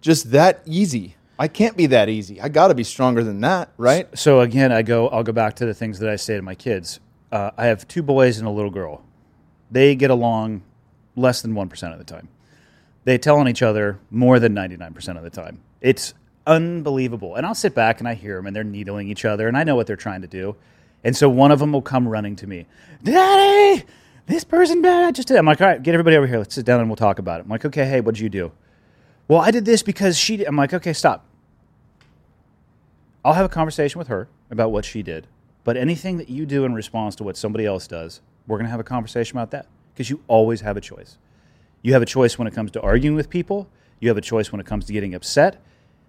[0.01, 1.15] just that easy.
[1.39, 2.39] I can't be that easy.
[2.39, 4.07] I got to be stronger than that, right?
[4.15, 5.07] So again, I go.
[5.09, 6.99] I'll go back to the things that I say to my kids.
[7.31, 9.01] Uh, I have two boys and a little girl.
[9.71, 10.61] They get along
[11.15, 12.27] less than one percent of the time.
[13.05, 15.59] They tell on each other more than ninety nine percent of the time.
[15.81, 16.13] It's
[16.47, 17.35] unbelievable.
[17.35, 19.63] And I'll sit back and I hear them, and they're needling each other, and I
[19.63, 20.55] know what they're trying to do.
[21.03, 22.65] And so one of them will come running to me,
[23.03, 23.83] Daddy,
[24.27, 25.03] this person bad.
[25.03, 25.37] I Just did.
[25.37, 26.37] I'm like, all right, get everybody over here.
[26.37, 27.43] Let's sit down and we'll talk about it.
[27.43, 28.51] I'm like, okay, hey, what'd you do?
[29.27, 30.37] Well, I did this because she.
[30.37, 30.47] Did.
[30.47, 31.25] I'm like, okay, stop.
[33.25, 35.27] I'll have a conversation with her about what she did.
[35.63, 38.71] But anything that you do in response to what somebody else does, we're going to
[38.71, 41.17] have a conversation about that because you always have a choice.
[41.83, 43.69] You have a choice when it comes to arguing with people,
[43.99, 45.61] you have a choice when it comes to getting upset.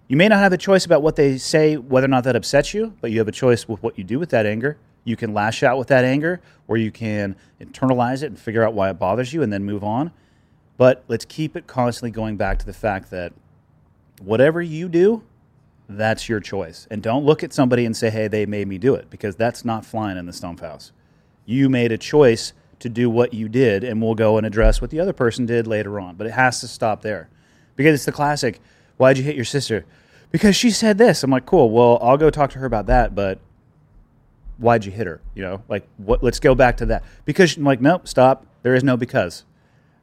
[0.09, 2.73] You may not have a choice about what they say, whether or not that upsets
[2.73, 4.79] you, but you have a choice with what you do with that anger.
[5.03, 8.73] You can lash out with that anger, or you can internalize it and figure out
[8.75, 10.13] why it bothers you and then move on.
[10.77, 13.33] But let's keep it constantly going back to the fact that
[14.21, 15.23] whatever you do,
[15.89, 16.87] that's your choice.
[16.91, 19.65] And don't look at somebody and say, hey, they made me do it, because that's
[19.65, 20.93] not flying in the stump house.
[21.47, 24.91] You made a choice to do what you did, and we'll go and address what
[24.91, 26.17] the other person did later on.
[26.17, 27.29] But it has to stop there.
[27.77, 28.61] Because it's the classic,
[28.97, 29.85] why'd you hit your sister?
[30.31, 31.23] Because she said this.
[31.23, 33.39] I'm like, cool, well, I'll go talk to her about that, but
[34.59, 35.21] why'd you hit her?
[35.35, 37.05] You know, like, what, let's go back to that.
[37.25, 38.47] Because, I'm like, nope, stop.
[38.63, 39.45] There is no because.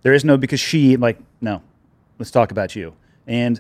[0.02, 1.62] There is no because she, like, no,
[2.20, 2.94] let's talk about you.
[3.28, 3.60] And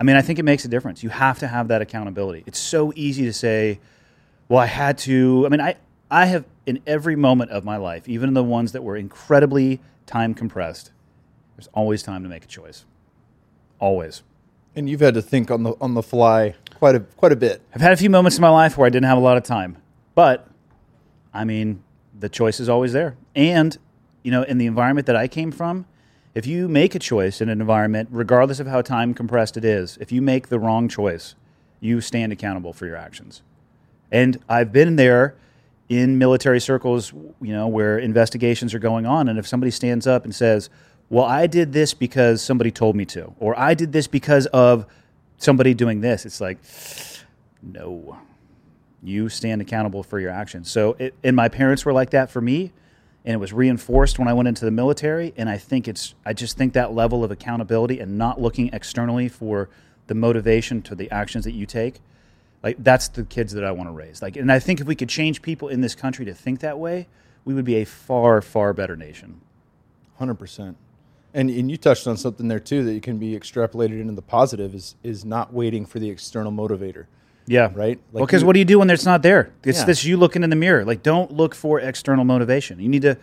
[0.00, 1.02] I mean, I think it makes a difference.
[1.02, 2.42] You have to have that accountability.
[2.46, 3.80] It's so easy to say,
[4.48, 5.44] well, I had to.
[5.46, 5.76] I mean, I,
[6.14, 9.80] I have in every moment of my life, even in the ones that were incredibly
[10.06, 10.92] time compressed,
[11.56, 12.84] there's always time to make a choice.
[13.80, 14.22] Always.
[14.76, 17.62] And you've had to think on the on the fly quite a quite a bit.
[17.74, 19.42] I've had a few moments in my life where I didn't have a lot of
[19.42, 19.76] time,
[20.14, 20.46] but
[21.32, 21.82] I mean,
[22.16, 23.16] the choice is always there.
[23.34, 23.76] And
[24.22, 25.84] you know, in the environment that I came from,
[26.32, 29.98] if you make a choice in an environment, regardless of how time compressed it is,
[30.00, 31.34] if you make the wrong choice,
[31.80, 33.42] you stand accountable for your actions.
[34.12, 35.34] And I've been there
[35.98, 40.24] in military circles, you know, where investigations are going on, and if somebody stands up
[40.24, 40.70] and says,
[41.10, 44.86] "Well, I did this because somebody told me to," or "I did this because of
[45.36, 46.58] somebody doing this," it's like,
[47.62, 48.18] no,
[49.02, 50.70] you stand accountable for your actions.
[50.70, 52.72] So, it, and my parents were like that for me,
[53.24, 55.32] and it was reinforced when I went into the military.
[55.36, 59.28] And I think it's, I just think that level of accountability and not looking externally
[59.28, 59.68] for
[60.06, 62.00] the motivation to the actions that you take
[62.64, 64.22] like that's the kids that I want to raise.
[64.22, 66.78] Like, and I think if we could change people in this country to think that
[66.78, 67.06] way,
[67.44, 69.42] we would be a far, far better nation.
[70.18, 70.78] Hundred percent.
[71.34, 74.74] And and you touched on something there too that can be extrapolated into the positive
[74.74, 77.04] is is not waiting for the external motivator.
[77.46, 77.70] Yeah.
[77.74, 77.98] Right.
[77.98, 79.52] Like well, because what do you do when it's not there?
[79.62, 79.84] It's Yeah.
[79.84, 80.84] this you looking in the mirror.
[80.86, 82.80] Like, don't look for external motivation.
[82.80, 83.18] You need to.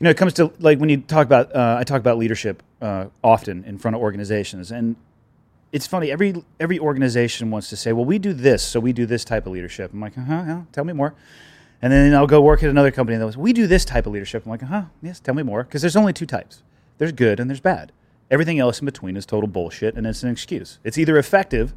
[0.00, 1.54] You know, it comes to like when you talk about.
[1.54, 4.96] Uh, I talk about leadership uh, often in front of organizations, and
[5.74, 6.12] it's funny.
[6.12, 9.44] Every every organization wants to say, "Well, we do this, so we do this type
[9.44, 11.14] of leadership." I'm like, "Uh huh, yeah, tell me more."
[11.82, 14.12] And then I'll go work at another company that goes, "We do this type of
[14.12, 16.62] leadership." I'm like, "Uh huh, yes, tell me more." Because there's only two types.
[16.98, 17.90] There's good and there's bad.
[18.30, 20.78] Everything else in between is total bullshit, and it's an excuse.
[20.84, 21.74] It's either effective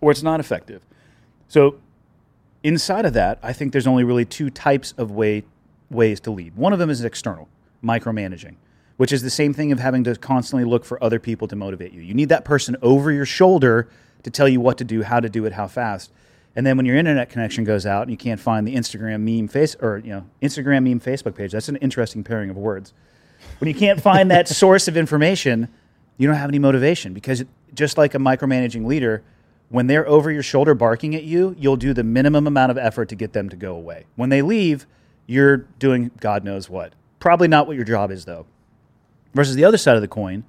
[0.00, 0.82] or it's not effective.
[1.48, 1.80] So
[2.62, 5.42] inside of that, I think there's only really two types of way
[5.90, 6.54] ways to lead.
[6.54, 7.48] One of them is external,
[7.82, 8.54] micromanaging,
[8.96, 11.92] which is the same thing of having to constantly look for other people to motivate
[11.92, 12.00] you.
[12.00, 13.88] You need that person over your shoulder
[14.22, 16.10] to tell you what to do, how to do it, how fast.
[16.56, 19.48] And then when your internet connection goes out and you can't find the Instagram meme
[19.48, 22.94] face or you know Instagram meme Facebook page, that's an interesting pairing of words.
[23.60, 25.68] When you can't find that source of information,
[26.16, 29.22] you don't have any motivation because just like a micromanaging leader,
[29.68, 33.10] when they're over your shoulder barking at you, you'll do the minimum amount of effort
[33.10, 34.06] to get them to go away.
[34.14, 34.86] When they leave,
[35.26, 36.94] you're doing God knows what.
[37.20, 38.46] Probably not what your job is though.
[39.36, 40.44] Versus the other side of the coin,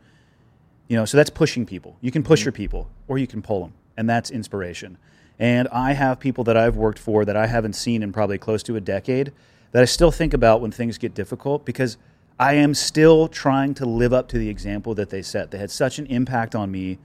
[0.88, 1.97] you know, so that's pushing people.
[2.00, 2.45] You can push mm-hmm.
[2.45, 4.97] your people or you can pull them, and that's inspiration.
[5.38, 8.63] And I have people that I've worked for that I haven't seen in probably close
[8.63, 9.34] to a decade
[9.73, 11.97] that I still think about when things get difficult because
[12.39, 15.52] I am still trying to live up to the example that they set.
[15.52, 16.97] They had such an impact on me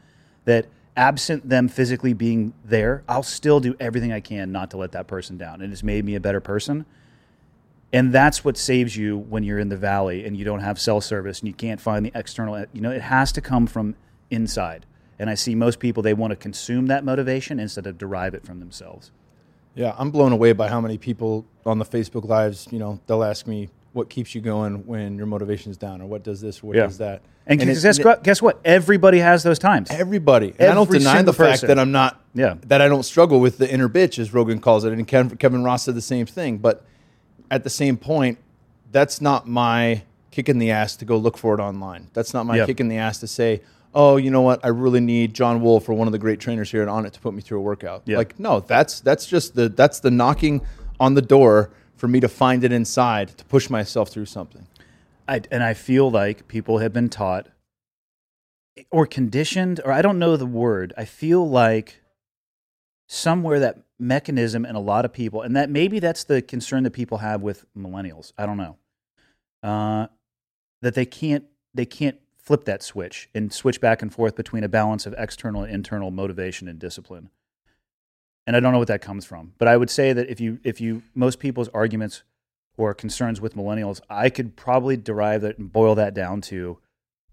[0.44, 0.66] that
[0.96, 5.08] absent them physically being there, I'll still do everything I can not to let that
[5.08, 5.62] person down.
[5.62, 6.86] And it's made me a better person.
[7.92, 11.00] And that's what saves you when you're in the valley and you don't have cell
[11.00, 12.64] service and you can't find the external.
[12.72, 13.96] You know, it has to come from
[14.30, 14.86] inside.
[15.18, 18.44] And I see most people, they want to consume that motivation instead of derive it
[18.46, 19.10] from themselves.
[19.74, 23.22] Yeah, I'm blown away by how many people on the Facebook lives, you know, they'll
[23.24, 26.68] ask me what keeps you going when your motivation's down or what does this or
[26.68, 26.84] what Yeah.
[26.84, 27.20] does that.
[27.46, 28.58] And, it- guess, it- guess what?
[28.64, 29.90] Everybody has those times.
[29.90, 30.54] everybody.
[30.58, 31.68] And I don't deny the fact person.
[31.68, 32.54] that I'm not Yeah.
[32.68, 35.82] that I don't struggle with the inner bitch as Rogan calls it and Kevin Ross
[35.84, 36.84] said the same thing, but
[37.52, 38.38] at the same point,
[38.90, 42.08] that's not my kick in the ass to go look for it online.
[42.14, 42.66] That's not my Yep.
[42.66, 43.60] kick in the ass to say,
[43.94, 44.64] "Oh, you know what?
[44.64, 47.20] I really need John Wolf or one of the great trainers here at Onnit to
[47.20, 48.16] put me through a workout." Yeah.
[48.16, 50.62] Like, no, that's that's just the that's the knocking
[50.98, 54.66] on the door for me to find it inside to push myself through something.
[55.28, 57.48] I, and I feel like people have been taught
[58.90, 60.92] or conditioned, or I don't know the word.
[60.96, 62.00] I feel like
[63.08, 66.90] somewhere that mechanism in a lot of people, and that maybe that's the concern that
[66.90, 68.32] people have with millennials.
[68.36, 68.76] I don't know
[69.62, 70.08] uh,
[70.80, 74.68] that they can't they can't flip that switch and switch back and forth between a
[74.68, 77.30] balance of external and internal motivation and discipline.
[78.46, 80.58] And I don't know what that comes from, but I would say that if you
[80.64, 82.24] if you most people's arguments
[82.76, 86.78] or concerns with millennials, I could probably derive that and boil that down to,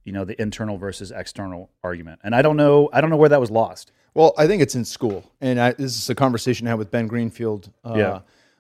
[0.10, 2.20] you know, the internal versus external argument.
[2.24, 3.92] And I don't know, I don't know where that was lost.
[4.16, 6.90] Well, I think it's in school, and I, this is a conversation I had with
[6.90, 8.20] Ben Greenfield uh, Yeah.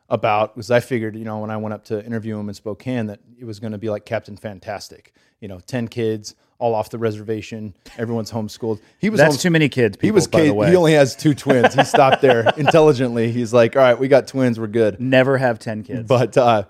[0.09, 3.07] about because I figured, you know, when I went up to interview him in Spokane,
[3.07, 6.91] that it was going to be like Captain Fantastic, you know, ten kids all off
[6.91, 8.79] the reservation, everyone's homeschooled.
[8.99, 9.97] He was That's home- too many kids.
[10.01, 10.69] He was by the K- way.
[10.69, 11.73] he only has two twins.
[11.73, 13.31] He stopped there intelligently.
[13.31, 15.00] He's like, all right, we got twins, we're good.
[15.00, 16.08] never have ten kids.
[16.08, 16.65] But uh,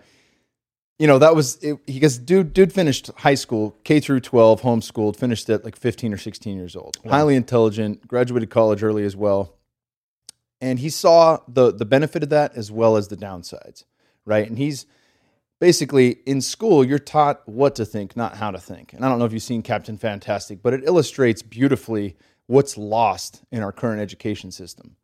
[1.00, 4.62] you know, that was it, he goes, dude, dude finished high school, K through twelve,
[4.62, 6.98] homeschooled, finished at like fifteen or sixteen years old.
[7.08, 9.56] Highly intelligent, graduated college early as well.
[10.62, 13.86] And he saw the the benefit of that as well as the downsides,
[14.26, 14.48] right?
[14.48, 14.86] And he's
[15.62, 18.94] basically in school, you're taught what to think, not how to think.
[18.94, 23.44] And I don't know if you've seen Captain Fantastic, but it illustrates beautifully what's lost
[23.52, 24.96] in our current education system.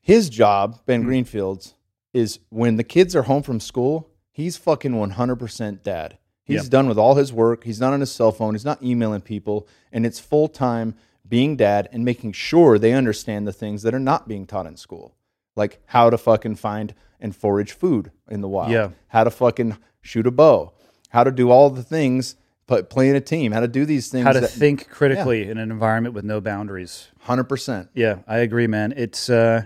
[0.00, 1.08] His job, Ben hmm.
[1.08, 1.74] Greenfield's,
[2.14, 4.08] is when the kids are home from school,
[4.38, 6.16] he's fucking 100% dad.
[6.44, 6.68] He's Yeah.
[6.70, 7.64] done with all his work.
[7.64, 8.54] He's not on his cell phone.
[8.54, 9.66] He's not emailing people.
[9.92, 10.94] And it's full time
[11.28, 14.76] being dad and making sure they understand the things that are not being taught in
[14.76, 15.14] school,
[15.56, 18.90] like how to fucking find and forage food in the wild, Yeah.
[19.08, 20.72] how to fucking shoot a bow,
[21.10, 22.36] how to do all the things,
[22.68, 24.24] but play in a team, how to do these things.
[24.24, 27.08] How to that, think critically in an environment with no boundaries.
[27.22, 27.88] hundred percent.
[27.92, 28.94] Yeah, I agree, man.
[28.96, 29.64] It's uh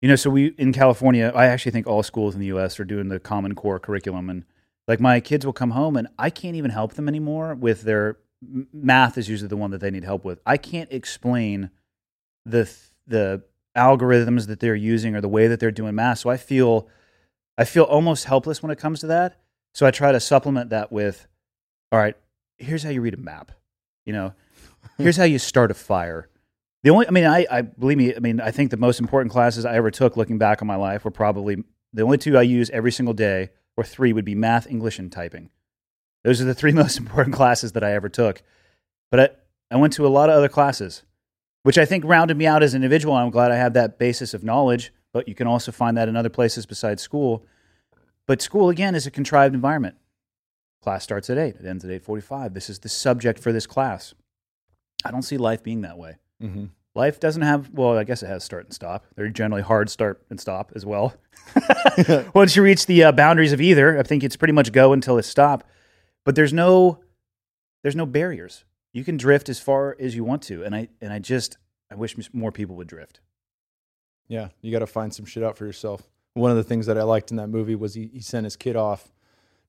[0.00, 2.84] you know, so we in California, I actually think all schools in the US are
[2.84, 4.44] doing the common core curriculum and
[4.86, 8.18] like my kids will come home and I can't even help them anymore with their
[8.72, 10.40] math is usually the one that they need help with.
[10.46, 11.70] I can't explain
[12.44, 12.70] the
[13.06, 13.42] the
[13.76, 16.18] algorithms that they're using or the way that they're doing math.
[16.20, 16.88] So I feel
[17.56, 19.40] I feel almost helpless when it comes to that.
[19.74, 21.26] So I try to supplement that with
[21.90, 22.16] all right,
[22.56, 23.52] here's how you read a map.
[24.06, 24.34] You know,
[24.98, 26.28] here's how you start a fire.
[26.84, 29.32] The only, I mean, I, I believe me, I mean, I think the most important
[29.32, 32.42] classes I ever took looking back on my life were probably the only two I
[32.42, 35.50] use every single day, or three would be math, English, and typing.
[36.22, 38.42] Those are the three most important classes that I ever took.
[39.10, 39.28] But I,
[39.74, 41.02] I went to a lot of other classes,
[41.62, 43.14] which I think rounded me out as an individual.
[43.14, 46.16] I'm glad I have that basis of knowledge, but you can also find that in
[46.16, 47.44] other places besides school.
[48.26, 49.96] But school, again, is a contrived environment.
[50.82, 52.54] Class starts at 8, it ends at 8.45.
[52.54, 54.14] This is the subject for this class.
[55.04, 56.18] I don't see life being that way.
[56.42, 56.66] Mm-hmm.
[56.94, 59.06] Life doesn't have, well, I guess it has start and stop.
[59.14, 61.14] They're generally hard start and stop as well.
[62.34, 65.18] Once you reach the uh, boundaries of either, I think it's pretty much go until
[65.18, 65.64] it's stop.
[66.24, 67.00] But there's no,
[67.82, 68.64] there's no barriers.
[68.92, 71.58] You can drift as far as you want to, and I and I just
[71.90, 73.20] I wish more people would drift.
[74.28, 76.02] Yeah, you got to find some shit out for yourself.
[76.34, 78.56] One of the things that I liked in that movie was he, he sent his
[78.56, 79.12] kid off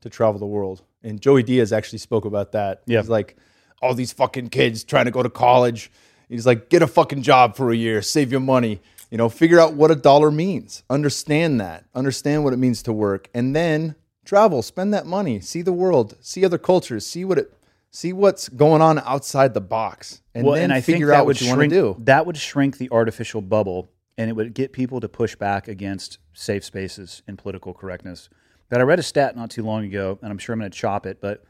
[0.02, 0.84] to travel the world.
[1.04, 2.82] And Joey Diaz actually spoke about that.
[2.86, 3.00] Yeah.
[3.00, 3.38] He's like,
[3.82, 5.92] all these fucking kids trying to go to college.
[6.30, 9.60] He's like, get a fucking job for a year, save your money, you know, figure
[9.60, 13.96] out what a dollar means, understand that, understand what it means to work, and then
[14.24, 17.54] travel, spend that money, see the world, see other cultures, see what it,
[17.90, 21.42] see what's going on outside the box, and well, then and I figure out what
[21.42, 21.96] you want to do.
[22.00, 26.20] That would shrink the artificial bubble, and it would get people to push back against
[26.34, 28.30] safe spaces and political correctness.
[28.70, 30.78] But I read a stat not too long ago, and I'm sure I'm going to
[30.78, 31.44] chop it, but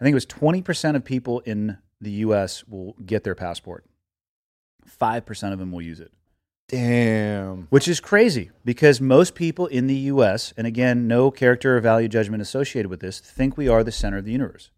[0.00, 2.64] I think it was 20% of people in the U.S.
[2.68, 3.84] will get their passport.
[4.86, 6.12] Five percent of them will use it,
[6.68, 7.66] Damn.
[7.70, 10.52] which is crazy because most people in the U.S.
[10.56, 14.18] and again, no character or value judgment associated with this, think we are the center
[14.18, 14.70] of the universe.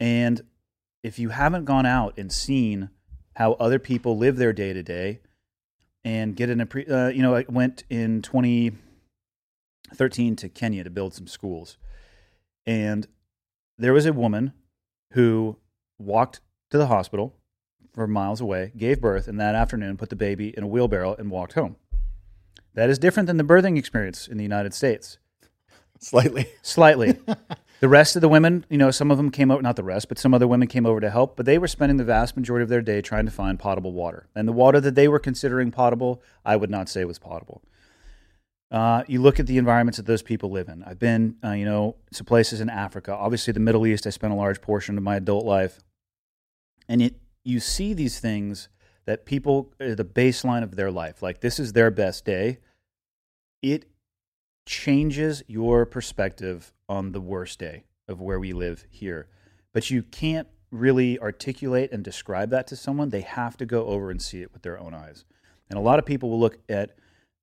[0.00, 0.42] And
[1.02, 2.90] if you haven't gone out and seen
[3.36, 5.20] how other people live their day to day
[6.04, 11.26] and get an uh, you know, I went in 2013 to Kenya to build some
[11.26, 11.78] schools.
[12.66, 13.06] And
[13.78, 14.52] there was a woman
[15.12, 15.56] who
[15.98, 17.34] walked to the hospital
[17.94, 21.30] from miles away, gave birth, and that afternoon put the baby in a wheelbarrow and
[21.30, 21.76] walked home.
[22.74, 25.18] That is different than the birthing experience in the United States.
[26.00, 26.48] Slightly.
[26.62, 27.18] Slightly.
[27.80, 30.08] the rest of the women, you know, some of them came over, not the rest,
[30.08, 32.64] but some other women came over to help, but they were spending the vast majority
[32.64, 34.28] of their day trying to find potable water.
[34.34, 37.62] And the water that they were considering potable, I would not say was potable.
[38.70, 40.82] Uh, you look at the environments that those people live in.
[40.82, 44.04] I've been, uh, you know, to places in Africa, obviously the Middle East.
[44.04, 45.78] I spent a large portion of my adult life,
[46.88, 47.14] and it,
[47.44, 48.68] you see these things
[49.06, 51.22] that people are the baseline of their life.
[51.22, 52.58] Like this is their best day.
[53.62, 53.86] It
[54.66, 59.28] changes your perspective on the worst day of where we live here.
[59.72, 63.10] But you can't really articulate and describe that to someone.
[63.10, 65.24] They have to go over and see it with their own eyes.
[65.68, 66.96] And a lot of people will look at,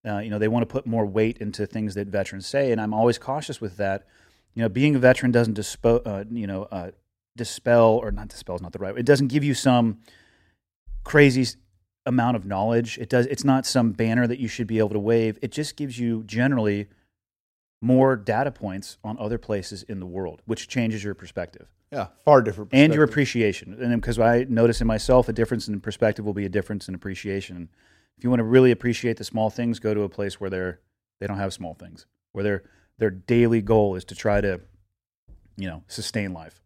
[0.06, 2.72] uh, you know, they want to put more weight into things that veterans say.
[2.72, 4.06] And I'm always cautious with that.
[4.54, 6.92] You know, being a veteran doesn't dispo- uh, you know, uh,
[7.36, 10.00] dispel, or not dispel is not the right It doesn't give you some
[11.04, 11.46] crazy
[12.06, 12.98] amount of knowledge.
[12.98, 13.26] It does.
[13.28, 15.38] It's not some banner that you should be able to wave.
[15.42, 16.88] It just gives you generally
[17.82, 22.42] more data points on other places in the world, which changes your perspective Yeah, far
[22.44, 22.70] different.
[22.74, 23.76] and your appreciation.
[23.82, 26.94] And because I notice in myself, a difference in perspective will be a difference in
[26.94, 27.70] appreciation.
[28.18, 30.80] If you want to really appreciate the small things, go to a place where they're
[31.20, 32.64] they don't have small things, where their
[33.00, 34.62] their daily goal is to try to,
[35.58, 36.61] you know, sustain life.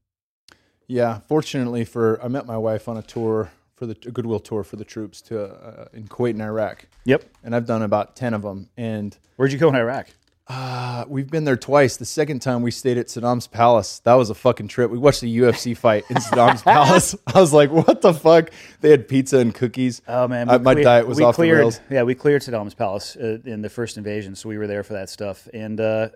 [0.87, 4.63] Yeah, fortunately for I met my wife on a tour for the a goodwill tour
[4.63, 7.25] for the troops to uh, in Kuwait and Iraq, Yep.
[7.43, 8.69] and I've done about ten of them.
[8.77, 10.07] And Where'd you go in Iraq?
[10.47, 11.97] uh, we've been there twice.
[11.97, 13.97] The second time we stayed at Saddam's palace.
[14.01, 14.91] That was a fucking trip.
[14.91, 17.15] We watched the UFC fight in Saddam's palace.
[17.33, 18.51] I was like, what the fuck?
[18.81, 20.03] They had pizza and cookies.
[20.07, 21.79] Oh man, Uh, we my clear- diet was we off cleared, the rails.
[21.89, 24.93] Yeah, we cleared Saddam's palace uh, in the first invasion, so we were there for
[24.93, 25.47] that stuff.
[25.51, 26.09] And uh,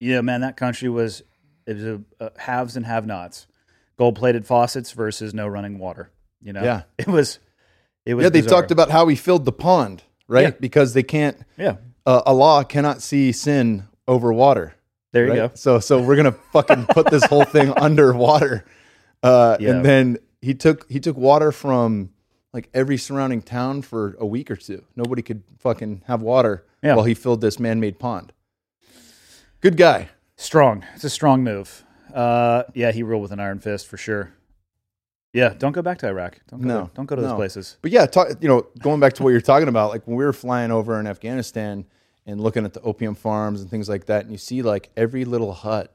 [0.00, 1.22] yeah, man, that country was
[1.66, 3.46] it was a, uh haves and have-nots,
[3.98, 6.10] gold-plated faucets versus no running water.
[6.42, 6.82] You know, Yeah.
[6.98, 7.38] it was.
[8.04, 8.24] It was.
[8.24, 8.60] Yeah, they bizarre.
[8.62, 10.42] talked about how he filled the pond, right?
[10.42, 10.50] Yeah.
[10.60, 11.36] Because they can't.
[11.56, 14.74] Yeah, Uh, Allah cannot see sin over water.
[15.12, 15.36] there you right?
[15.36, 15.50] go.
[15.54, 18.64] So so we're gonna fucking put this whole thing underwater,
[19.22, 19.70] uh, Yeah.
[19.70, 22.10] and then he took he took water from
[22.52, 24.84] like every surrounding town for a week or two.
[24.94, 26.94] Nobody could fucking have water Yeah.
[26.94, 28.32] while he filled this man-made pond.
[29.60, 30.10] Good guy.
[30.36, 30.84] Strong.
[30.94, 31.82] It's a strong move.
[32.16, 34.32] Uh, yeah, he ruled with an iron fist for sure.
[35.34, 36.40] Yeah, don't go back to Iraq.
[36.48, 37.36] Don't go, No, don't go to those no.
[37.36, 37.76] places.
[37.82, 40.24] But yeah, talk, you know, going back to what you're talking about, like when we
[40.24, 41.84] were flying over in Afghanistan
[42.24, 45.26] and looking at the opium farms and things like that, and you see like every
[45.26, 45.94] little hut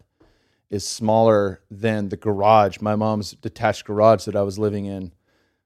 [0.69, 5.11] is smaller than the garage, my mom's detached garage that I was living in.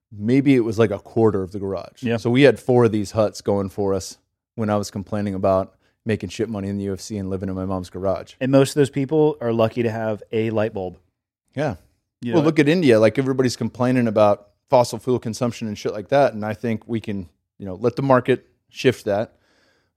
[0.10, 2.02] Maybe it was like a quarter of the garage.
[2.02, 2.16] Yeah.
[2.16, 4.20] So we had four of these huts going for us
[4.56, 5.76] when I was complaining about
[6.06, 8.36] making shit money in the UFC and living in my mom's garage.
[8.40, 10.98] And most of those people are lucky to have a light bulb.
[11.56, 11.76] Yeah.
[12.22, 13.00] You well, look at India.
[13.00, 17.00] Like everybody's complaining about fossil fuel consumption and shit like that, and I think we
[17.00, 19.38] can, you know, let the market shift that.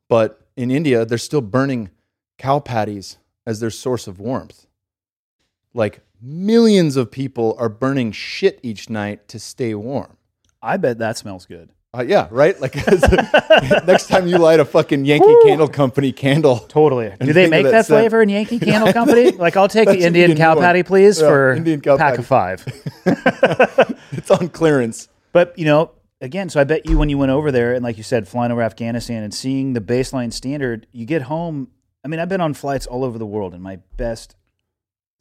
[0.09, 1.91] But in India, they're still burning
[2.39, 4.67] cow patties as their source of warmth.
[5.75, 10.17] Like millions of people are burning shit each night to stay warm.
[10.61, 11.71] I bet that smells good.
[11.97, 12.61] Uh, yeah, right.
[12.61, 12.75] Like
[13.87, 17.13] next time you light a fucking Yankee Candle Company candle, Totally.
[17.21, 19.31] Do they make that that, flavor in Yankee Candle Company?
[19.31, 20.65] Like, I'll take the be Indian cow one.
[20.65, 22.21] patty, please, Yeah, for Indian cow pack patty.
[22.21, 22.65] of five.
[24.13, 25.09] it's on clearance.
[25.33, 27.97] But you know, again, so I bet you when you went over there and like
[27.97, 31.69] you said, flying over Afghanistan and seeing the baseline standard, you get home.
[32.05, 34.37] I mean, I've been on flights all over the world, and my best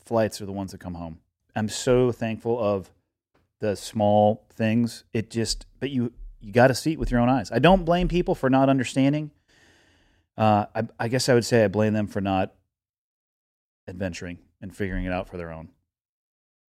[0.04, 1.20] flights are the ones that come home.
[1.56, 2.92] I'm so thankful of
[3.62, 5.06] the small things.
[5.14, 6.12] It just, but you
[6.42, 7.52] you got to see it with your own eyes.
[7.52, 9.32] I don't blame people for not understanding.
[10.38, 12.54] Uh, I, I guess I would say I blame them for not
[13.88, 15.70] adventuring and figuring it out for their own.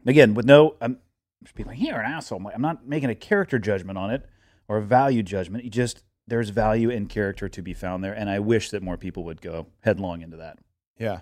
[0.07, 0.99] Again, with no, I'm
[1.41, 2.39] there's people like, you're an asshole.
[2.39, 4.27] I'm like, I'm not making a character judgment on it
[4.67, 5.65] or a value judgment.
[5.65, 8.97] You just there's value in character to be found there, and I wish that more
[8.97, 10.59] people would go headlong into that.
[10.99, 11.21] Yeah.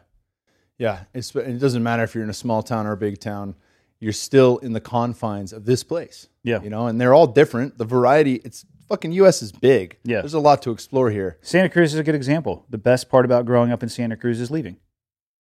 [0.79, 1.05] Yeah.
[1.15, 3.55] It's, it doesn't matter if you're in a small town or a big town,
[4.01, 6.29] you're still in the confines of this place.
[6.43, 6.63] Yeah.
[6.63, 7.79] You know, and they're all different.
[7.79, 9.99] The variety, it's fucking US is big.
[10.05, 10.21] Yeah.
[10.21, 11.39] There's a lot to explore here.
[11.43, 12.67] Santa Cruz is a good example.
[12.71, 14.77] The best part about growing up in Santa Cruz is leaving,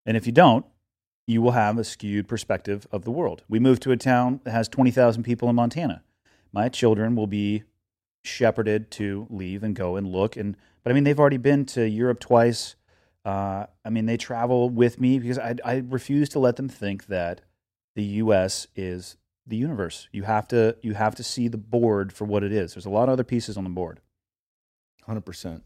[0.04, 0.64] and if you don't,
[1.26, 3.42] you will have a skewed perspective of the world.
[3.48, 6.02] We moved to a town that has twenty thousand people in Montana.
[6.52, 7.64] My children will be
[8.24, 11.88] shepherded to leave and go and look and but I mean they've already been to
[11.88, 12.76] Europe twice.
[13.24, 17.06] Uh, I mean they travel with me because I, I refuse to let them think
[17.06, 17.40] that
[17.96, 18.68] the U.S.
[18.76, 19.16] is
[19.48, 20.06] the universe.
[20.12, 22.74] You have to you have to see the board for what it is.
[22.74, 24.00] There's a lot of other pieces on the board.
[25.08, 25.62] 100%.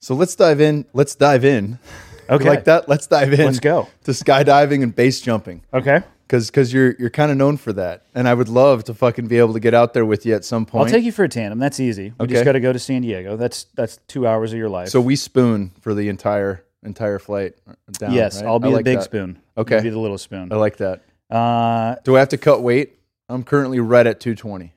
[0.00, 0.84] So let's dive in.
[0.92, 1.78] Let's dive in.
[2.30, 2.90] Okay, like that?
[2.90, 3.88] Let's dive in let's go.
[4.04, 5.62] to skydiving and base jumping.
[5.72, 8.02] Okay, Cause, cause you're, you're kind of known for that.
[8.14, 10.44] And I would love to fucking be able to get out there with you at
[10.44, 10.88] some point.
[10.88, 11.58] I'll take you for a tandem.
[11.58, 12.12] That's easy.
[12.18, 12.34] We Okay.
[12.34, 13.38] just got to go to San Diego.
[13.38, 14.90] That's that's two hours of your life.
[14.90, 17.54] so we spoon for the entire, entire flight
[17.92, 18.12] down.
[18.12, 18.46] yes, right?
[18.46, 19.04] I'll be I the like big that.
[19.04, 19.40] spoon.
[19.56, 19.76] Okay.
[19.76, 20.52] You'll be the little spoon.
[20.52, 21.00] I like that.
[21.30, 22.98] Uh, Do I have to cut weight?
[23.28, 24.72] I'm currently right at 220.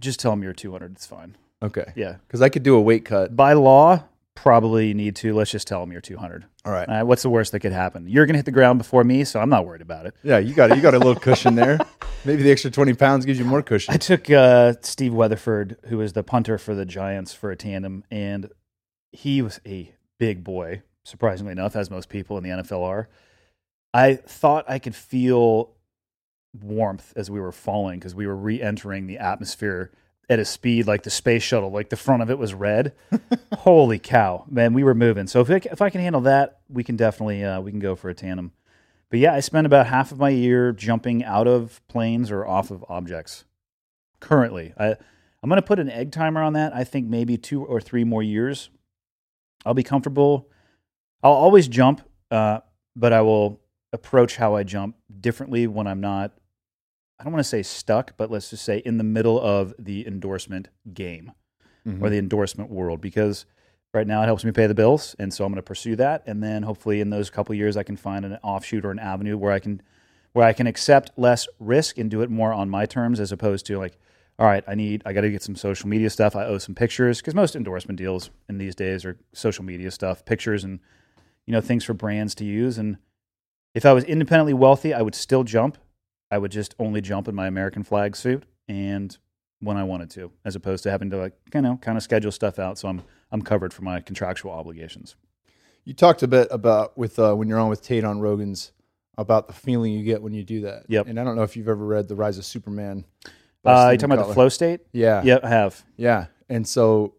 [0.00, 0.92] just tell them you're 200.
[0.92, 1.36] It's fine.
[1.62, 1.92] Okay.
[1.96, 2.16] Yeah.
[2.26, 3.34] Because I could do a weight cut.
[3.36, 4.04] By law,
[4.34, 5.34] probably need to.
[5.34, 6.44] Let's just tell them you're 200.
[6.64, 6.88] All right.
[6.88, 8.06] Right, what's the worst that could happen?
[8.08, 10.14] You're gonna hit the ground before me, so I'm not worried about it.
[10.22, 10.76] Yeah, you got it.
[10.76, 11.78] you got a little cushion there.
[12.24, 13.94] Maybe the extra 20 pounds gives you more cushion.
[13.94, 18.04] I took uh, Steve Weatherford, who was the punter for the Giants, for a tandem,
[18.10, 18.50] and
[19.12, 23.08] he was a big boy, surprisingly enough, as most people in the NFL are.
[23.92, 25.72] I thought I could feel
[26.52, 29.90] warmth as we were falling because we were re entering the atmosphere
[30.28, 32.92] at a speed like the space shuttle, like the front of it was red.
[33.58, 35.26] Holy cow, man, we were moving.
[35.26, 37.96] So if, I, if I can handle that, we can definitely uh, we can go
[37.96, 38.52] for a tandem.
[39.10, 42.70] But yeah, I spend about half of my year jumping out of planes or off
[42.70, 43.44] of objects.
[44.20, 44.96] Currently, I
[45.42, 46.74] I'm going to put an egg timer on that.
[46.74, 48.70] I think maybe two or three more years.
[49.64, 50.48] I'll be comfortable.
[51.22, 52.60] I'll always jump, uh,
[52.94, 53.60] but I will
[53.92, 56.32] approach how I jump differently when I'm not.
[57.18, 60.06] I don't want to say stuck, but let's just say in the middle of the
[60.06, 61.32] endorsement game
[61.86, 62.02] Mhm.
[62.02, 63.46] or the endorsement world because
[63.94, 66.22] right now it helps me pay the bills and so i'm going to pursue that
[66.26, 69.36] and then hopefully in those couple years i can find an offshoot or an avenue
[69.36, 69.80] where i can
[70.32, 73.64] where i can accept less risk and do it more on my terms as opposed
[73.66, 73.98] to like
[74.38, 76.74] all right i need i got to get some social media stuff i owe some
[76.74, 80.78] pictures because most endorsement deals in these days are social media stuff pictures and
[81.46, 82.98] you know things for brands to use and
[83.74, 85.78] if i was independently wealthy i would still jump
[86.30, 89.18] i would just only jump in my american flag suit and
[89.60, 92.32] when I wanted to, as opposed to having to like you know kind of schedule
[92.32, 95.14] stuff out so I'm I'm covered for my contractual obligations.
[95.84, 98.72] You talked a bit about with uh, when you're on with Tait on Rogan's
[99.16, 100.84] about the feeling you get when you do that.
[100.88, 101.08] Yep.
[101.08, 103.04] And I don't know if you've ever read The Rise of Superman.
[103.64, 104.80] Uh, you talking about the flow state?
[104.92, 105.22] Yeah.
[105.22, 105.84] Yeah, I have.
[105.96, 106.26] Yeah.
[106.48, 107.14] And so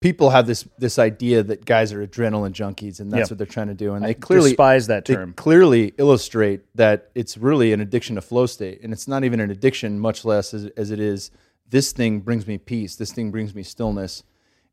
[0.00, 3.32] people have this this idea that guys are adrenaline junkies and that's Yeah.
[3.32, 5.34] what they're trying to do and I they clearly despise that they term.
[5.34, 9.50] clearly illustrate that it's really an addiction to flow state and it's not even an
[9.50, 11.30] addiction much less as, as it is
[11.68, 14.22] this thing brings me peace this thing brings me stillness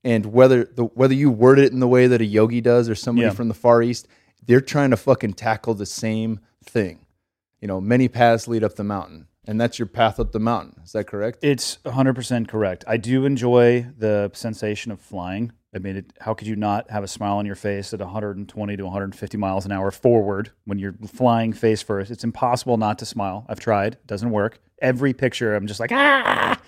[0.03, 2.95] and whether the whether you word it in the way that a yogi does or
[2.95, 3.33] somebody Yeah.
[3.33, 4.07] from the far east
[4.45, 6.99] they're trying to fucking tackle the same thing
[7.59, 10.81] you know many paths lead up the mountain and that's your path up the mountain
[10.83, 12.83] is that correct It's 100% correct.
[12.87, 15.53] I do enjoy the sensation of flying.
[15.73, 18.77] I mean, it, how could you not have a smile on your face at 120
[18.77, 22.11] to 150 miles an hour forward when you're flying face first?
[22.11, 23.45] It's impossible not to smile.
[23.47, 24.59] I've tried, it doesn't work.
[24.81, 26.59] Every picture, I'm just like, ah.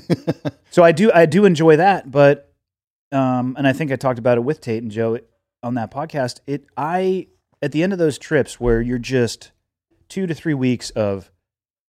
[0.70, 2.52] so I do, I do enjoy that, but,
[3.12, 5.18] um, and I think I talked about it with Tait and Joe
[5.62, 6.40] on that podcast.
[6.46, 7.28] It, I,
[7.62, 9.52] at the end of those trips where you're just
[10.08, 11.30] two to three weeks of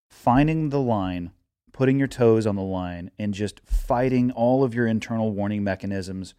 [0.10, 1.32] finding the line,
[1.72, 6.34] putting your toes on the line, and just fighting all of your internal warning mechanisms,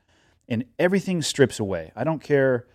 [0.48, 1.92] and everything strips away.
[1.94, 2.66] I don't care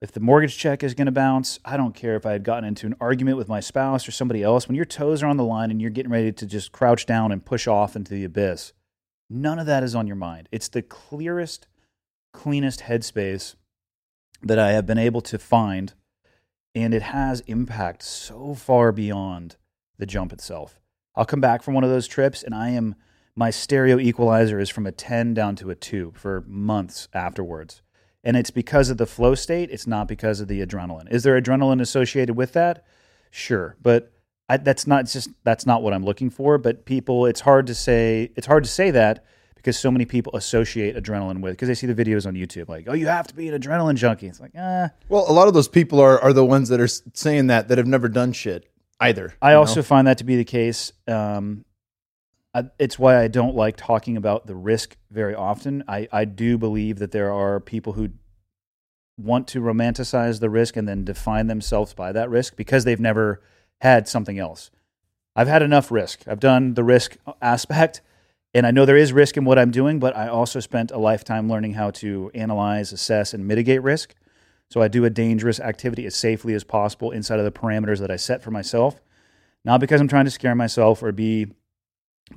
[0.00, 1.60] if the mortgage check is going to bounce.
[1.64, 4.42] I don't care if I had gotten into an argument with my spouse or somebody
[4.42, 4.66] else.
[4.66, 7.30] When your toes are on the line and you're getting ready to just crouch down
[7.30, 8.72] and push off into the abyss,
[9.30, 10.48] none of that is on your mind.
[10.50, 11.68] It's the clearest,
[12.32, 13.54] cleanest headspace
[14.42, 15.92] that I have been able to find,
[16.74, 19.56] and it has impact so far beyond
[19.98, 20.80] the jump itself.
[21.14, 22.94] I'll come back from one of those trips and I am
[23.34, 27.82] my stereo equalizer is from a 10 down to a 2 for months afterwards.
[28.24, 31.10] And it's because of the flow state, it's not because of the adrenaline.
[31.10, 32.84] Is there adrenaline associated with that?
[33.30, 34.12] Sure, but
[34.48, 37.74] I, that's not just that's not what I'm looking for, but people it's hard to
[37.74, 39.24] say it's hard to say that
[39.56, 42.84] because so many people associate adrenaline with because they see the videos on YouTube like,
[42.88, 45.54] "Oh, you have to be an adrenaline junkie." It's like, "Ah, well a lot of
[45.54, 48.68] those people are are the ones that are saying that that have never done shit
[49.02, 49.60] either I you know?
[49.60, 50.92] also find that to be the case.
[51.06, 51.64] Um,
[52.54, 55.84] I, it's why I don't like talking about the risk very often.
[55.88, 58.10] I, I do believe that there are people who
[59.16, 63.42] want to romanticize the risk and then define themselves by that risk because they've never
[63.80, 64.70] had something else.
[65.34, 66.24] I've had enough risk.
[66.26, 68.02] I've done the risk aspect,
[68.52, 70.98] and I know there is risk in what I'm doing, but I also spent a
[70.98, 74.14] lifetime learning how to analyze, assess, and mitigate risk.
[74.72, 78.10] So I do a dangerous activity as safely as possible inside of the parameters that
[78.10, 79.02] I set for myself.
[79.66, 81.48] Not because I'm trying to scare myself or be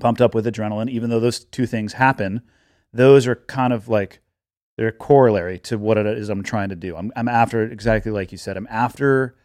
[0.02, 2.42] pumped up with adrenaline, even though those two things happen.
[2.92, 4.20] Those are kind of like
[4.76, 6.98] they're corollary to what it is I'm trying to do.
[6.98, 8.58] I'm, I'm after exactly like you said.
[8.58, 9.38] I'm after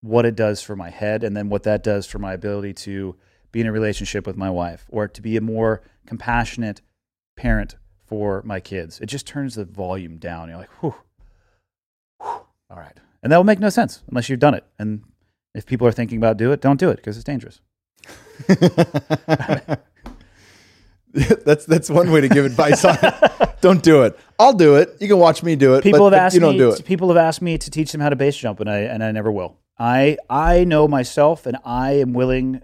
[0.00, 3.16] what it does for my head and then what that does for my ability to
[3.50, 6.82] be in a relationship with my wife or to be a more compassionate
[7.36, 7.74] parent
[8.06, 9.00] for my kids.
[9.00, 10.50] It just turns the volume down.
[10.50, 10.94] You're like, whew,
[12.72, 12.96] all right.
[13.22, 14.64] And that will make no sense unless you've done it.
[14.78, 15.04] And
[15.54, 17.60] if people are thinking about do it, don't do it because it's dangerous.
[21.44, 23.14] that's that's one way to give advice on it.
[23.60, 24.18] Don't do it.
[24.40, 24.96] I'll do it.
[24.98, 25.84] You can watch me do it.
[25.84, 26.58] People but, have asked you don't me.
[26.58, 26.84] do it.
[26.84, 29.12] People have asked me to teach them how to base jump, and I and I
[29.12, 29.56] never will.
[29.78, 32.62] I I know myself, and I am willing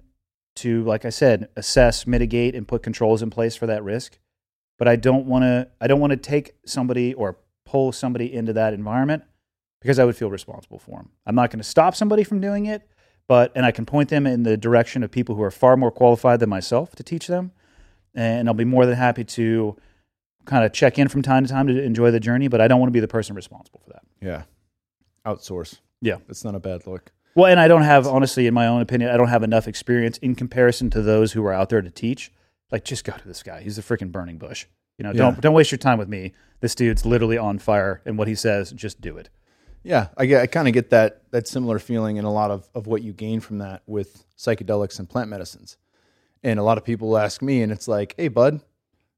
[0.56, 4.18] to, like I said, assess, mitigate, and put controls in place for that risk.
[4.76, 5.68] But I don't want to.
[5.80, 9.22] I don't want to take somebody or pull somebody into that environment
[9.80, 11.10] because I would feel responsible for them.
[11.26, 12.82] I'm not going to stop somebody from doing it,
[13.26, 15.90] but and I can point them in the direction of people who are far more
[15.90, 17.52] qualified than myself to teach them,
[18.14, 19.76] and I'll be more than happy to
[20.44, 22.48] kind of check in from time to time to enjoy the journey.
[22.48, 24.02] But I don't want to be the person responsible for that.
[24.20, 24.42] Yeah.
[25.26, 25.78] Outsource.
[26.00, 26.16] Yeah.
[26.28, 27.12] It's not a bad look.
[27.34, 30.18] Well, and I don't have, honestly, in my own opinion, I don't have enough experience
[30.18, 32.32] in comparison to those who are out there to teach.
[32.72, 33.60] Like, just go to this guy.
[33.60, 34.66] He's a freaking burning bush.
[34.98, 36.32] You know, don't don't waste your time with me.
[36.60, 39.30] This dude's literally on fire, and what he says, just do it.
[39.82, 42.68] Yeah, I get, I kind of get that that similar feeling in a lot of,
[42.74, 45.76] of what you gain from that with psychedelics and plant medicines.
[46.42, 48.60] And a lot of people ask me, and it's like, hey, bud,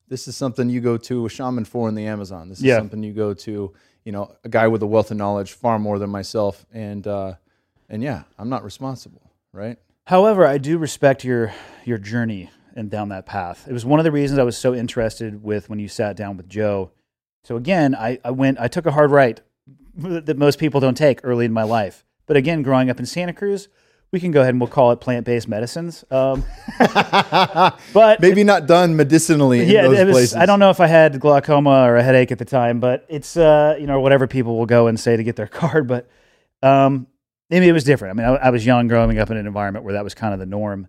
[0.08, 2.48] this is something you go to a shaman for in the Amazon.
[2.48, 2.78] This is Yeah.
[2.78, 3.72] something you go to,
[4.04, 6.66] you know, a guy with a wealth of knowledge far more than myself.
[6.72, 7.34] And uh,
[7.88, 9.78] and yeah, I'm not responsible, right?
[10.06, 11.52] However, I do respect your
[11.84, 13.66] your journey and down that path.
[13.68, 16.36] It was one of the reasons I was so interested with when you sat down
[16.36, 16.90] with Joe.
[17.44, 19.40] So again, I, I went I took a hard right
[19.97, 22.05] that most people don't take early in my life.
[22.26, 23.68] But again, growing up in Santa Cruz,
[24.12, 26.05] we can go ahead and we'll call it plant based medicines.
[26.11, 26.45] Um,
[26.78, 30.34] but Maybe not done medicinally in yeah, was, places.
[30.34, 33.36] I don't know if I had glaucoma or a headache at the time, but it's
[33.36, 35.86] uh, you know whatever people will go and say to get their card.
[35.86, 36.09] But
[36.62, 37.07] um,
[37.51, 38.18] maybe it was different.
[38.18, 40.34] I mean, I, I was young, growing up in an environment where that was kind
[40.34, 40.88] of the norm,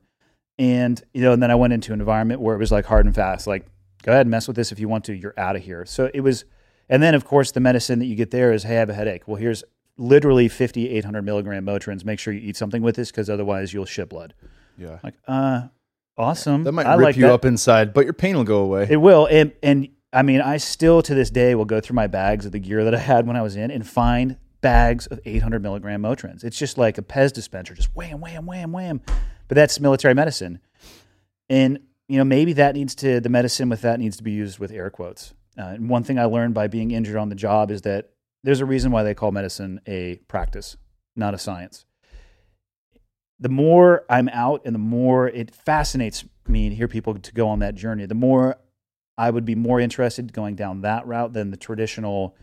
[0.58, 3.06] and you know, and then I went into an environment where it was like hard
[3.06, 3.68] and fast, like
[4.04, 5.14] go ahead and mess with this if you want to.
[5.14, 5.86] You're out of here.
[5.86, 6.46] So it was,
[6.92, 8.94] and then of course the medicine that you get there is, hey, I have a
[8.94, 9.28] headache.
[9.28, 9.64] Well, here's
[9.98, 12.04] literally 50, 800 milligram Motrins.
[12.06, 14.34] Make sure you eat something with this because otherwise you'll shit blood.
[14.78, 15.00] Yeah.
[15.04, 15.68] Like, uh,
[16.18, 16.64] awesome.
[16.64, 17.34] That might I rip like you that.
[17.34, 18.88] up inside, but your pain will go away.
[18.90, 22.08] It will, and and I mean, I still to this day will go through my
[22.08, 25.20] bags of the gear that I had when I was in and find bags of
[25.26, 26.44] 800 milligram Motrins.
[26.44, 29.02] It's just like a Pez dispenser, just wham, wham, wham, wham.
[29.48, 30.60] But that's military medicine,
[31.50, 34.60] and you know maybe that needs to the medicine with that needs to be used
[34.60, 35.34] with air quotes.
[35.58, 38.12] Uh, and one thing I learned by being injured on the job is that
[38.44, 40.78] there's a reason why they call medicine a practice,
[41.16, 41.86] not a science.
[43.40, 47.48] The more I'm out and the more it fascinates me to hear people to go
[47.48, 48.58] on that journey, the more
[49.18, 52.36] I would be more interested going down that route than the traditional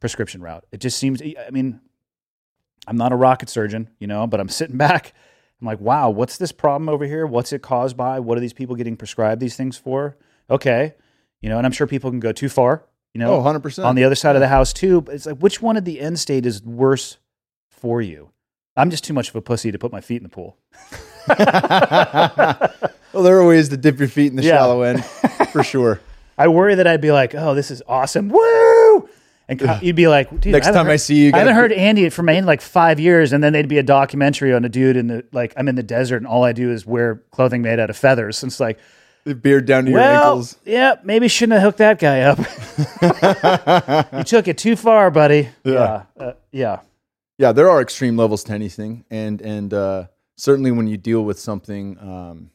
[0.00, 0.64] prescription route.
[0.72, 1.80] It just seems, I mean,
[2.86, 5.12] I'm not a rocket surgeon, you know, but I'm sitting back.
[5.60, 7.26] I'm like, wow, what's this problem over here?
[7.26, 8.18] What's it caused by?
[8.20, 10.16] What are these people getting prescribed these things for?
[10.48, 10.94] Okay.
[11.42, 12.84] You know, and I'm sure people can go too far,
[13.14, 13.84] you know, Oh, 100%.
[13.84, 15.00] on the other side of the house too.
[15.00, 17.16] But it's like, which one at the end state is worse
[17.70, 18.30] for you?
[18.76, 20.56] I'm just too much of a pussy to put my feet in the pool.
[21.28, 24.58] well, there are ways to dip your feet in the Yeah.
[24.58, 25.04] shallow end,
[25.52, 26.00] for sure.
[26.38, 28.28] I worry that I'd be like, oh, this is awesome.
[28.28, 29.08] Woo!
[29.48, 32.28] And you'd be like, Next haven't time I see you, I haven't heard Andy from
[32.28, 35.24] in like five years, and then they'd be a documentary on a dude in the
[35.32, 37.96] like I'm in the desert and all I do is wear clothing made out of
[37.96, 38.42] feathers.
[38.44, 38.78] And it's like,
[39.24, 40.56] The beard down to your well, ankles.
[40.64, 42.38] yeah, maybe shouldn't have hooked that guy up.
[44.12, 45.48] you took it too far, buddy.
[45.64, 46.80] Yeah, uh, yeah,
[47.38, 50.06] Yeah, there are extreme levels to anything, and and uh,
[50.36, 52.50] certainly when you deal with something um,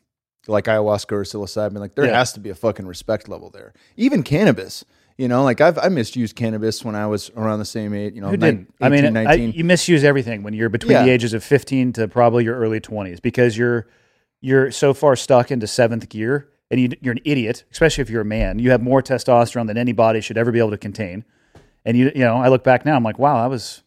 [0.47, 2.18] like ayahuasca or psilocybin, like there Yeah.
[2.18, 3.74] has to be a fucking respect level there.
[3.95, 4.84] Even cannabis,
[5.18, 8.22] you know, like I've I misused cannabis when I was around the same age, you
[8.22, 8.68] know, Who nine- did?
[8.82, 12.07] I mean, 18, I, you misuse everything when you're between the ages of 15 to
[12.07, 13.88] probably your early 20s because you're
[14.41, 18.21] you're so far stuck into seventh gear, and you, you're an idiot, especially if you're
[18.21, 18.59] a man.
[18.59, 21.23] You have more testosterone than any body should ever be able to contain,
[21.86, 23.84] and you you know, I look back now, I'm like, wow, I was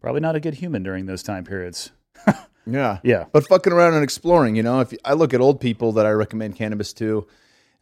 [0.00, 1.90] probably not a good human during those time periods.
[2.66, 5.92] yeah, Yeah, but fucking around and exploring, you know, if I look at old people
[5.92, 7.26] that I recommend cannabis to,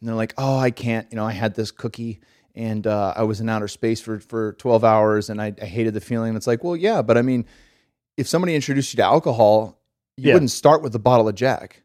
[0.01, 2.20] and they're like, oh, I can't, you know, I had this cookie
[2.55, 5.95] and uh, I was in outer space for, for 12 hours and I, I hated
[5.95, 6.34] the feeling.
[6.36, 7.47] It's like, well, yeah, but I mean,
[8.16, 9.78] if somebody introduced you to alcohol,
[10.16, 10.34] you Yeah.
[10.34, 11.82] wouldn't start with a bottle of Jack.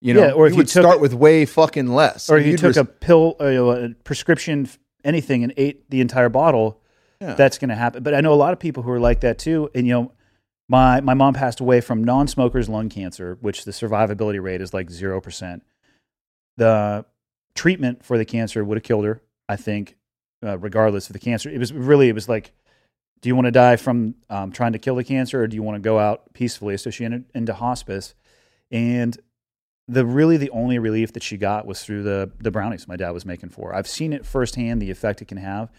[0.00, 2.30] You know, Yeah, or if you would took- start with way fucking less.
[2.30, 4.68] or if you took res- a pill, uh, you a prescription,
[5.04, 6.80] anything, and ate the entire bottle,
[7.20, 7.34] Yeah.
[7.34, 8.02] that's going to happen.
[8.04, 9.70] But I know a lot of people who are like that too.
[9.74, 10.12] And you know,
[10.68, 14.88] my my mom passed away from non-smokers lung cancer, which the survivability rate is like
[14.90, 15.62] zero percent.
[16.56, 17.04] The
[17.54, 19.96] treatment for the cancer would have killed her, I think,
[20.44, 21.50] uh, regardless of the cancer.
[21.50, 22.52] It was really, it was like,
[23.20, 25.62] do you want to die from um, trying to kill the cancer, or do you
[25.62, 26.76] want to go out peacefully?
[26.76, 28.14] So she entered into hospice,
[28.70, 29.18] and
[29.88, 33.10] the really the only relief that she got was through the the brownies my dad
[33.10, 33.74] was making for her.
[33.74, 35.70] I've seen it firsthand the effect it can have.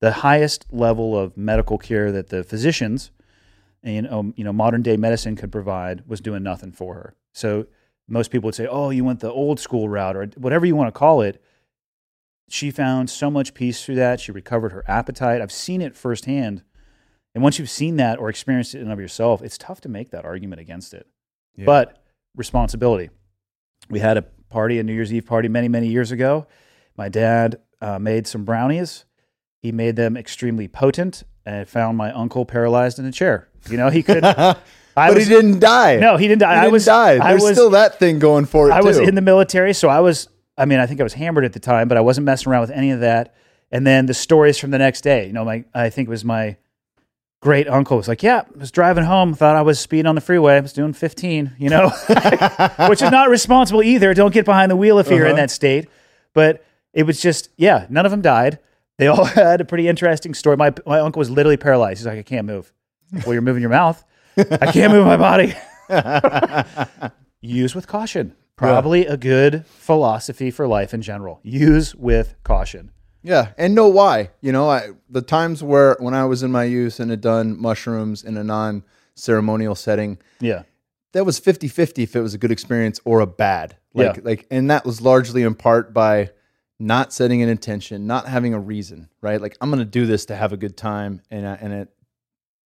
[0.00, 3.10] The highest level of medical care that the physicians
[3.82, 7.14] and um, you know modern day medicine could provide was doing nothing for her.
[7.32, 7.66] So
[8.08, 10.92] most people would say, "Oh, you went the old school route or whatever you want
[10.92, 11.42] to call it."
[12.48, 14.20] She found so much peace through that.
[14.20, 15.40] She recovered her appetite.
[15.40, 16.64] I've seen it firsthand.
[17.32, 20.10] And once you've seen that or experienced it in of yourself, it's tough to make
[20.10, 21.06] that argument against it.
[21.54, 21.66] Yeah.
[21.66, 22.02] But
[22.34, 23.10] responsibility.
[23.88, 26.46] We had a party, a New Year's Eve party many, many years ago.
[26.96, 29.04] My dad uh, made some brownies.
[29.62, 33.48] He made them extremely potent and found my uncle paralyzed in a chair.
[33.68, 34.24] You know, he could.
[34.96, 35.96] I but was, he didn't die.
[35.96, 36.54] No, he didn't die.
[36.54, 36.84] He I didn't was.
[36.84, 37.24] die.
[37.24, 37.52] I There's was.
[37.52, 40.28] still that thing going for it I was in the military, so I was.
[40.58, 42.62] I mean, I think I was hammered at the time, but I wasn't messing around
[42.62, 43.34] with any of that.
[43.70, 45.26] And then the stories from the next day.
[45.26, 46.56] You know, my I think it was my
[47.40, 50.20] great uncle was like, "Yeah, I was driving home, thought I was speeding on the
[50.20, 50.56] freeway.
[50.56, 51.88] I was doing 15, you know,
[52.88, 54.14] which is not responsible either.
[54.14, 55.36] Don't get behind the wheel if you're in Uh-huh.
[55.42, 55.88] that state."
[56.32, 58.58] But it was just, yeah, none of them died.
[58.98, 60.56] They all had a pretty interesting story.
[60.56, 62.00] My my uncle was literally paralyzed.
[62.00, 62.72] He's like, "I can't move."
[63.24, 64.04] well, you're moving your mouth.
[64.36, 65.54] I can't move my body.
[67.40, 68.36] Use with caution.
[68.56, 71.40] Probably a good philosophy for life in general.
[71.42, 72.90] Use with caution.
[73.22, 74.30] Yeah, and know why.
[74.40, 77.60] You know, I, the times where when I was in my youth and had done
[77.60, 80.62] mushrooms in a non-ceremonial setting, Yeah.
[81.12, 83.76] that was 50-50 if it was a good experience or a bad.
[83.92, 84.22] Like Yeah.
[84.24, 86.30] like and that was largely in part by
[86.78, 89.40] not setting an intention, not having a reason, right?
[89.40, 91.88] Like I'm going to do this to have a good time and I, and it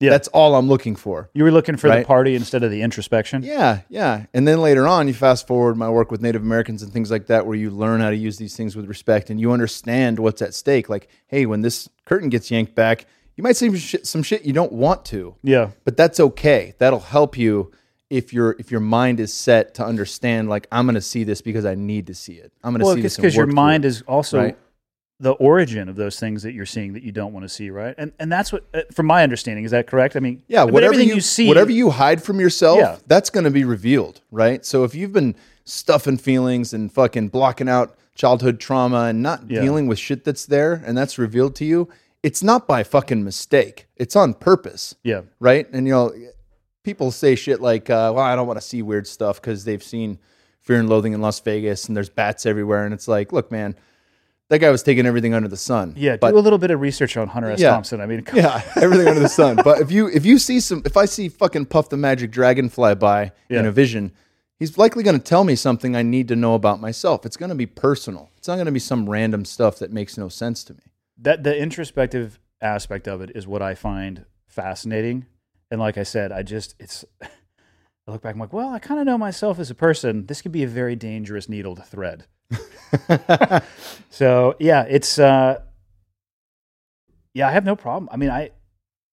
[0.00, 0.10] Yeah.
[0.10, 1.30] that's all I'm looking for.
[1.34, 3.42] You were looking for the party instead of the introspection.
[3.42, 4.26] Yeah, yeah.
[4.34, 7.26] And then later on, you fast forward my work with Native Americans and things like
[7.28, 10.42] that, where you learn how to use these things with respect and you understand what's
[10.42, 10.88] at stake.
[10.88, 14.44] Like, hey, when this curtain gets yanked back, you might see some shit, some shit
[14.44, 15.70] you don't want to, Yeah.
[15.84, 16.74] but that's okay.
[16.78, 17.72] That'll help you
[18.10, 20.48] if your if your mind is set to understand.
[20.48, 22.52] Like, I'm going to see this because I need to see it.
[22.62, 24.58] I'm going to Well, see it's this because your mind through is also right?
[25.24, 27.94] The origin of those things that you're seeing that you don't want to see, right?
[27.96, 30.16] And and that's what, uh, from my understanding, is that correct?
[30.16, 30.42] I mean.
[30.48, 32.96] Yeah, whatever everything you, see, whatever you hide from yourself, Yeah.
[33.06, 34.64] that's going to be revealed, right?
[34.64, 39.62] So if you've been stuffing feelings and fucking blocking out childhood trauma and not Yeah.
[39.62, 41.88] dealing with shit that's there and that's revealed to you,
[42.22, 43.86] it's not by fucking mistake.
[43.96, 45.22] It's on purpose Yeah.
[45.40, 45.66] right?
[45.72, 46.12] And you know,
[46.84, 49.82] people say shit like, uh, "Well, I don't want to see weird stuff" because they've
[49.82, 50.18] seen
[50.60, 53.74] Fear and Loathing in Las Vegas and there's bats everywhere, and it's like, look, man,
[54.50, 55.94] that guy was taking everything under the sun.
[55.96, 56.16] Yeah.
[56.16, 57.60] but do a little bit of research on Hunter S.
[57.60, 57.70] Yeah.
[57.70, 58.00] Thompson.
[58.00, 59.56] I mean, come- yeah, everything under the sun.
[59.56, 62.68] But if you if you see some, if I see fucking Puff the Magic Dragon
[62.68, 64.12] fly by in a vision.
[64.60, 67.26] He's likely going to tell me something I need to know about myself.
[67.26, 68.30] It's going to be personal.
[68.38, 70.80] It's not going to be some random stuff that makes no sense to me.
[71.18, 75.26] that the introspective aspect of it is what I find fascinating.
[75.72, 79.00] And like I said, I just it's I look back, I'm like, well, I kind
[79.00, 80.26] of know myself as a person.
[80.26, 82.26] This could be a very dangerous needle to thread.
[84.10, 85.60] so yeah, it's uh
[87.32, 88.08] yeah, I have no problem.
[88.12, 88.50] I mean, I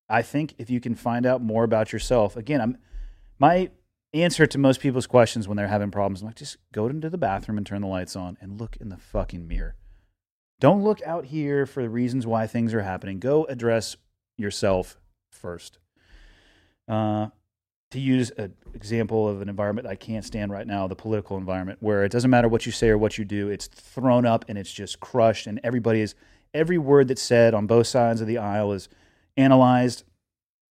[0.09, 2.77] I think if you can find out more about yourself, again, I'm
[3.39, 3.71] my
[4.13, 7.17] answer to most people's questions when they're having problems, I'm like, just go into the
[7.17, 9.75] bathroom and turn the lights on and look in the fucking mirror.
[10.59, 13.19] Don't look out here for the reasons why things are happening.
[13.19, 13.95] Go address
[14.38, 14.97] yourself
[15.32, 15.79] first.
[16.88, 17.27] Uh,
[17.91, 21.79] to use an example of an environment I can't stand right now, the political environment,
[21.81, 24.57] where it doesn't matter what you say or what you do, it's thrown up and
[24.57, 26.15] it's just crushed, and everybody is
[26.53, 28.89] every word that's said on both sides of the aisle is
[29.37, 30.03] analyzed,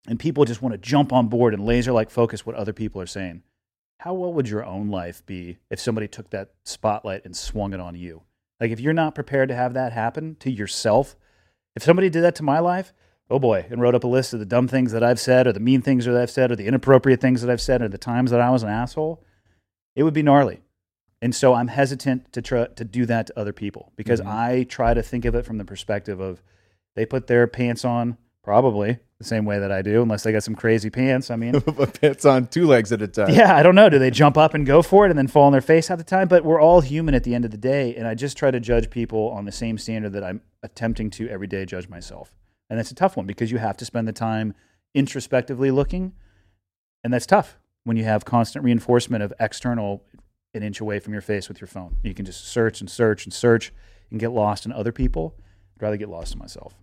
[0.07, 3.01] and people just want to jump on board and laser like focus what other people
[3.01, 3.43] are saying.
[4.01, 7.81] How well would your own life be if somebody took that spotlight and swung it
[7.81, 8.23] on you?
[8.61, 11.17] Like if you're not prepared to have that happen to yourself,
[11.75, 12.93] if somebody did that to my life,
[13.31, 15.53] oh boy, and wrote up a list of the dumb things that I've said or
[15.53, 17.99] the mean things that I've said or the inappropriate things that I've said or the
[17.99, 19.23] times that I was an asshole,
[19.95, 20.61] it would be gnarly.
[21.23, 24.31] And so I'm hesitant to try to do that to other people because mm-hmm.
[24.31, 26.43] I try to think of it from the perspective of
[26.97, 30.43] they put their pants on probably the same way that I do, unless they got
[30.43, 31.31] some crazy pants.
[31.31, 31.61] I mean,
[32.01, 33.31] pants on two legs at a time.
[33.31, 33.89] yeah, I don't know.
[33.89, 35.99] Do they jump up and go for it and then fall on their face half
[35.99, 36.29] the time?
[36.29, 37.95] But we're all human at the end of the day.
[37.97, 41.29] And I just try to judge people on the same standard that I'm attempting to
[41.29, 42.35] every day judge myself.
[42.71, 44.55] And that's a tough one because you have to spend the time
[44.95, 46.13] introspectively looking.
[47.03, 50.05] And that's tough when you have constant reinforcement of external
[50.55, 51.97] an inch away from your face with your phone.
[52.03, 53.73] You can just search and search and search
[54.11, 55.35] and get lost in other people.
[55.77, 56.75] I'd rather get lost in myself.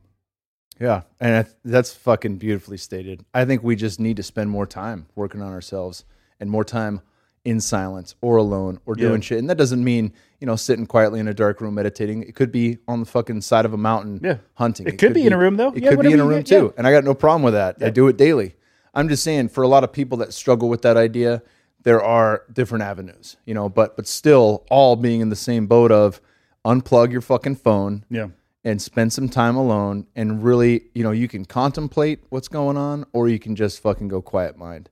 [0.80, 3.24] Yeah, and that's fucking beautifully stated.
[3.34, 6.06] I think we just need to spend more time working on ourselves
[6.40, 7.02] and more time
[7.44, 9.08] in silence or alone or Yeah.
[9.10, 9.40] doing shit.
[9.40, 12.24] And that doesn't mean you know sitting quietly in a dark room meditating.
[12.24, 14.38] It could be on the fucking side of a mountain Yeah.
[14.56, 14.88] hunting.
[14.88, 15.70] It could be in a room, though.
[15.72, 16.70] It Yeah, could be in a room too, yeah.
[16.78, 17.78] and I got no problem with that.
[17.82, 18.56] I do it daily.
[18.94, 21.42] I'm just saying for a lot of people that struggle with that idea,
[21.84, 23.70] there are different avenues, you know.
[23.70, 26.22] But but still, all being in the same boat of
[26.66, 28.28] unplug your fucking phone Yeah.
[28.64, 33.06] and spend some time alone and really, you know, you can contemplate what's going on
[33.14, 34.90] or you can just fucking go quiet mind.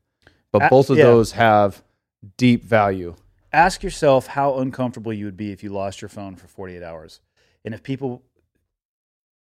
[0.51, 1.03] But both of yeah.
[1.03, 1.83] those have
[2.37, 3.15] deep value.
[3.51, 7.19] ask yourself how uncomfortable you would be if you lost your phone for 48 hours.
[7.65, 8.23] And if people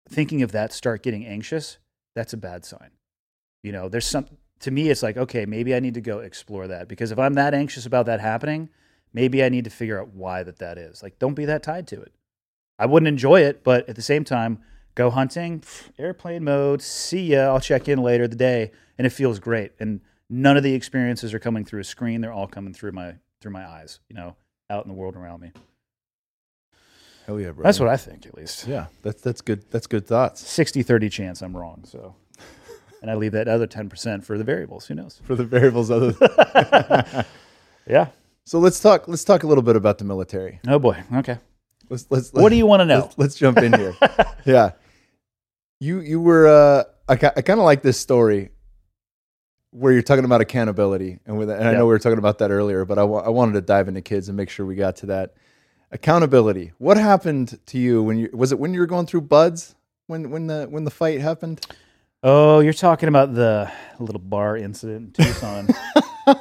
[0.08, 1.78] thinking of that start getting anxious,
[2.14, 2.92] that's a bad sign.
[3.64, 4.28] You know, there's some,
[4.60, 7.34] to me, it's like, okay, maybe I need to go explore that because if I'm
[7.34, 8.70] that anxious about that happening,
[9.14, 11.02] maybe I need to figure out why that that is.
[11.02, 12.14] Like, don't be that tied to it.
[12.78, 14.60] I wouldn't enjoy it, but at the same time,
[14.94, 15.64] go hunting,
[15.98, 19.72] airplane mode, see ya, I'll check in later the day, and it feels great.
[19.80, 23.16] And none of the experiences are coming through a screen; they're all coming through my
[23.42, 24.00] through my eyes.
[24.10, 24.36] You know,
[24.70, 25.52] out in the world around me.
[27.26, 27.64] Hell yeah, bro.
[27.64, 28.68] That's what I think, at least.
[28.68, 29.70] Yeah, that's that's good.
[29.72, 31.84] That's good thoughts 60 30 chance I'm wrong.
[31.86, 32.16] So,
[33.02, 34.86] and I leave that other 10% for the variables.
[34.86, 35.22] Who knows?
[35.24, 37.26] for the variables other.
[37.88, 38.08] Yeah.
[38.46, 39.08] so let's talk.
[39.08, 40.60] Let's talk a little bit about the military.
[40.68, 41.04] Oh boy.
[41.18, 41.38] Okay.
[41.90, 42.32] Let's let's.
[42.34, 43.02] What do you want to know?
[43.02, 43.96] Let's, let's jump in here.
[44.46, 44.72] yeah,
[45.80, 46.48] you you were.
[46.48, 48.50] Uh, I I kind of like this story
[49.76, 52.50] where you're talking about accountability, and with and I know we were talking about that
[52.50, 55.08] earlier, but I I wanted to dive into kids and make sure we got to
[55.08, 55.36] that
[55.92, 56.72] accountability.
[56.78, 59.76] What happened to you when you was it when you were going through BUD/S
[60.08, 61.66] when when the when the fight happened?
[62.24, 65.68] Oh, you're talking about the little bar incident in Tucson.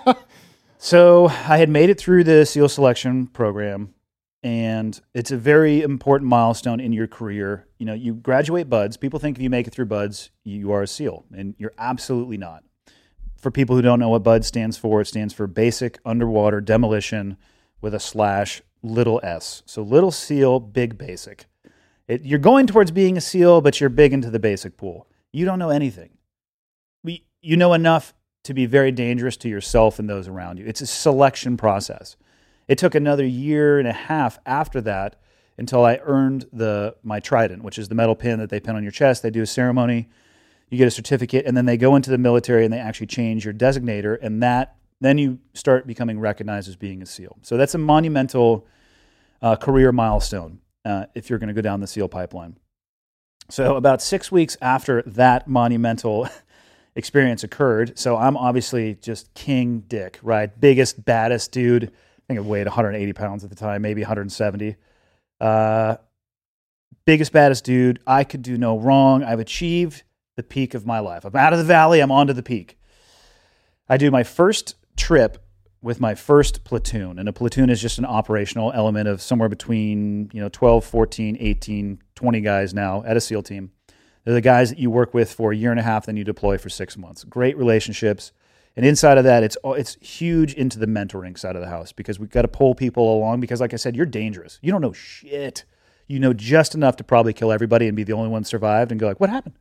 [0.79, 3.93] so I had made it through the SEAL selection program,
[4.43, 7.67] and it's a very important milestone in your career.
[7.79, 8.97] You know, you graduate BUD/S.
[8.97, 12.39] People think if you make it through BUD/S, you are a SEAL, and you're absolutely
[12.39, 12.63] not.
[13.45, 17.37] For people who don't know what BUD stands for, it stands for Basic Underwater Demolition
[17.83, 19.63] with a slash little s.
[19.67, 21.45] So little SEAL, big basic.
[22.09, 25.07] It, you're going towards being a SEAL, but you're big into the basic pool.
[25.31, 26.17] You don't know anything.
[27.03, 28.15] We, you know enough
[28.45, 30.65] to be very dangerous to yourself and those around you.
[30.65, 32.17] It's a selection process.
[32.67, 35.21] It took another year and a half after that
[35.59, 38.83] until I earned the my trident, which is the metal pin that they pin on
[38.83, 39.23] your chest.
[39.23, 40.09] They do a ceremony,
[40.75, 43.45] you get a certificate, and then they go into the military and they actually change
[43.45, 47.37] your designator, and that then you start becoming recognized as being a SEAL.
[47.43, 48.67] So that's a monumental
[49.43, 52.57] uh, career milestone uh, if you're going to go down the SEAL pipeline.
[53.51, 56.29] So, about six weeks after that monumental
[56.97, 60.59] experience occurred, so I'm obviously just King Dick, right?
[60.59, 61.85] Biggest, baddest dude.
[61.85, 64.77] I think I weighed 180 pounds at the time, maybe 170.
[65.41, 65.97] Uh,
[67.05, 68.01] biggest, baddest dude.
[68.07, 69.23] I could do no wrong.
[69.23, 70.05] I've achieved
[70.37, 71.25] the peak of my life.
[71.25, 72.79] I'm out of the valley, I'm onto the peak.
[73.89, 75.39] I do my first trip
[75.83, 80.31] with my first platoon and a platoon is just an operational element of somewhere between
[80.33, 83.71] you know 12 14 18 20 guys now at a seal team.
[84.25, 86.25] They're the guys that you work with for a year and a half then you
[86.25, 87.23] deploy for six months.
[87.25, 88.33] Great relationships.
[88.77, 92.19] And inside of that it's it's huge into the mentoring side of the house because
[92.19, 94.59] we've got to pull people along because like i said you're dangerous.
[94.63, 95.65] You don't know shit.
[96.07, 98.99] You know just enough to probably kill everybody and be the only one survived and
[98.99, 99.57] go like what happened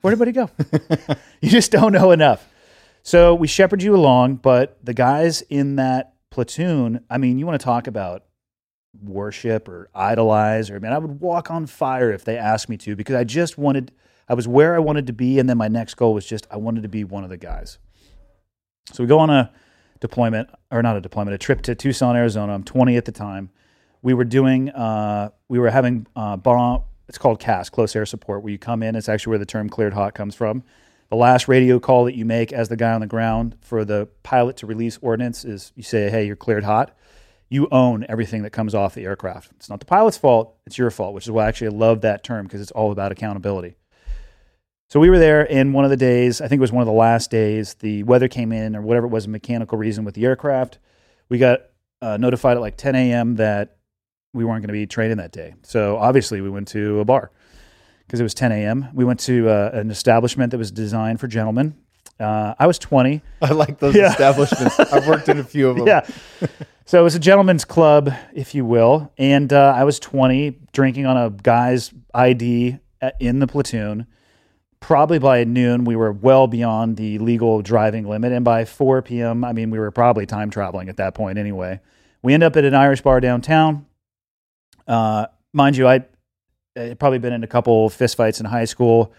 [0.00, 0.50] where'd everybody go
[1.40, 2.46] you just don't know enough
[3.08, 7.58] so we shepherd you along, but the guys in that platoon, I mean, you want
[7.58, 8.24] to talk about
[9.02, 12.76] worship or idolize, or I mean, I would walk on fire if they asked me
[12.76, 13.92] to because I just wanted,
[14.28, 16.58] I was where I wanted to be, and then my next goal was just I
[16.58, 17.78] wanted to be one of the guys.
[18.92, 19.50] So we go on a
[20.00, 22.52] deployment, or not a deployment, a trip to Tucson, Arizona.
[22.52, 23.48] I'm 20 at the time.
[24.02, 28.42] We were doing, uh, we were having uh, bomb, it's called CAS, close air support,
[28.42, 28.94] where you come in.
[28.94, 30.62] It's actually where the term cleared hot comes from.
[31.08, 34.08] The last radio call that you make as the guy on the ground for the
[34.22, 36.94] pilot to release ordnance is you say, hey, you're cleared hot.
[37.48, 39.52] You own everything that comes off the aircraft.
[39.52, 42.22] It's not the pilot's fault, it's your fault, which is why I actually love that
[42.22, 43.76] term because it's all about accountability.
[44.90, 46.86] So we were there, and one of the days, I think it was one of
[46.86, 50.14] the last days, the weather came in, or whatever it was, a mechanical reason with
[50.14, 50.78] the aircraft.
[51.28, 51.60] We got
[52.00, 53.36] uh, notified at like 10 a.m.
[53.36, 53.77] that
[54.32, 55.54] we weren't going to be training that day.
[55.62, 57.30] So obviously, we went to a bar
[58.06, 58.88] because it was 10 a.m.
[58.94, 61.76] We went to uh, an establishment that was designed for gentlemen.
[62.18, 63.22] Uh, I was 20.
[63.42, 64.10] I like those yeah.
[64.10, 64.78] establishments.
[64.78, 65.86] I've worked in a few of them.
[65.86, 66.06] Yeah.
[66.88, 69.12] So it was a gentleman's club, if you will.
[69.18, 74.06] And uh, I was 20, drinking on a guy's ID at, in the platoon.
[74.80, 78.32] Probably by noon, we were well beyond the legal driving limit.
[78.32, 81.80] And by 4 p.m., I mean, we were probably time traveling at that point anyway.
[82.22, 83.84] We end up at an Irish bar downtown.
[84.88, 86.04] Uh, mind you, I
[86.76, 89.12] uh, probably been in a couple fistfights in high school.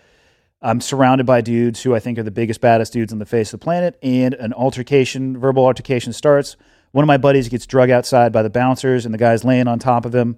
[0.61, 3.53] I'm surrounded by dudes who I think are the biggest, baddest dudes on the face
[3.53, 6.57] of the planet, and an altercation, verbal altercation starts.
[6.91, 9.79] One of my buddies gets drug outside by the bouncers, and the guy's laying on
[9.79, 10.37] top of him,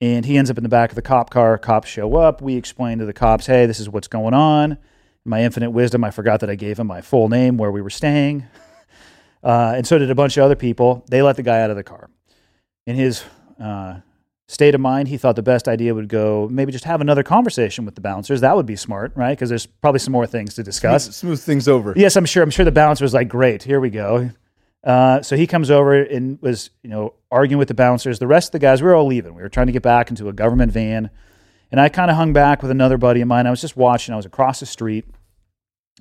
[0.00, 1.58] and he ends up in the back of the cop car.
[1.58, 2.40] Cops show up.
[2.40, 4.78] We explain to the cops, "Hey, this is what's going on." In
[5.30, 7.90] my infinite wisdom, I forgot that I gave him my full name, where we were
[7.90, 8.44] staying,
[9.44, 11.04] uh, and so did a bunch of other people.
[11.10, 12.08] They let the guy out of the car.
[12.86, 13.22] In his
[13.60, 14.00] uh,
[14.46, 17.84] state of mind, he thought the best idea would go maybe just have another conversation
[17.84, 18.40] with the bouncers.
[18.40, 19.36] That would be smart, right?
[19.36, 21.04] Because there's probably some more things to discuss.
[21.04, 21.94] Smooth, smooth, things over.
[21.96, 22.42] Yes, I'm sure.
[22.42, 24.30] I'm sure the bouncer was like, "Great, here we go."
[24.82, 28.18] Uh, so he comes over and was, you know, arguing with the bouncers.
[28.18, 29.34] The rest of the guys, we were all leaving.
[29.34, 31.08] We were trying to get back into a government van,
[31.72, 33.46] and I kind of hung back with another buddy of mine.
[33.46, 34.12] I was just watching.
[34.12, 35.06] I was across the street,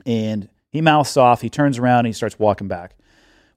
[0.06, 1.41] and he mouths off.
[1.41, 2.96] He turns around and he starts walking back.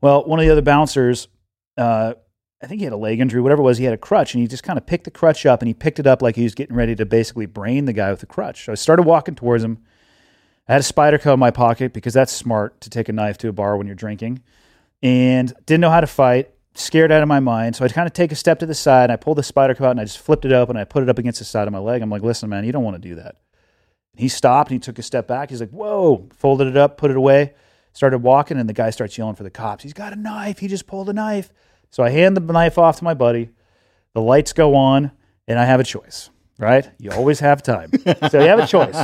[0.00, 1.28] Well, one of the other bouncers
[1.76, 2.14] uh,
[2.62, 3.78] I think he had a leg injury, whatever it was.
[3.78, 5.74] He had a crutch, and he just kind of picked the crutch up, and he
[5.74, 8.26] picked it up like he was getting ready to basically brain the guy with the
[8.26, 8.64] crutch.
[8.64, 9.78] So I started walking towards him.
[10.66, 13.38] I had a spider Spyderco in my pocket because that's smart to take a knife
[13.38, 14.42] to a bar when you're drinking,
[15.02, 16.50] and didn't know how to fight.
[16.74, 19.04] Scared out of my mind, so I kind of take a step to the side.
[19.04, 20.84] And I pulled the spider Spyderco out, and I just flipped it up And I
[20.84, 22.02] put it up against the side of my leg.
[22.02, 23.36] I'm like, "Listen, man, you don't want to do that."
[24.14, 25.50] He stopped, and he took a step back.
[25.50, 27.54] He's like, "Whoa!" Folded it up, put it away,
[27.92, 29.84] started walking, and the guy starts yelling for the cops.
[29.84, 30.58] He's got a knife.
[30.58, 31.50] He just pulled a knife.
[31.90, 33.50] So I hand the knife off to my buddy.
[34.14, 35.12] The lights go on,
[35.46, 36.30] and I have a choice.
[36.58, 36.88] Right?
[36.98, 37.90] You always have time,
[38.30, 38.96] so you have a choice.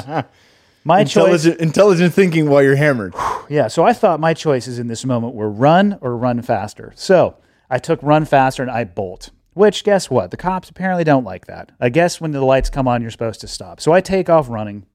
[0.85, 3.15] My intelligent, choice, intelligent thinking while you're hammered.
[3.49, 3.69] Yeah.
[3.69, 6.93] So I thought my choices in this moment were run or run faster.
[6.97, 7.37] So
[7.71, 9.31] I took run faster and I bolt.
[9.55, 10.31] Which, guess what?
[10.31, 11.73] The cops apparently don't like that.
[11.79, 13.81] I guess when the lights come on, you're supposed to stop.
[13.81, 14.87] So I take off running,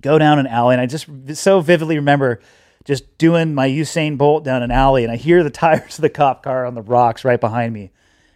[0.00, 2.40] go down an alley, and I just so vividly remember
[2.84, 6.10] just doing my Usain Bolt down an alley, and I hear the tires of the
[6.10, 7.90] cop car on the rocks right behind me.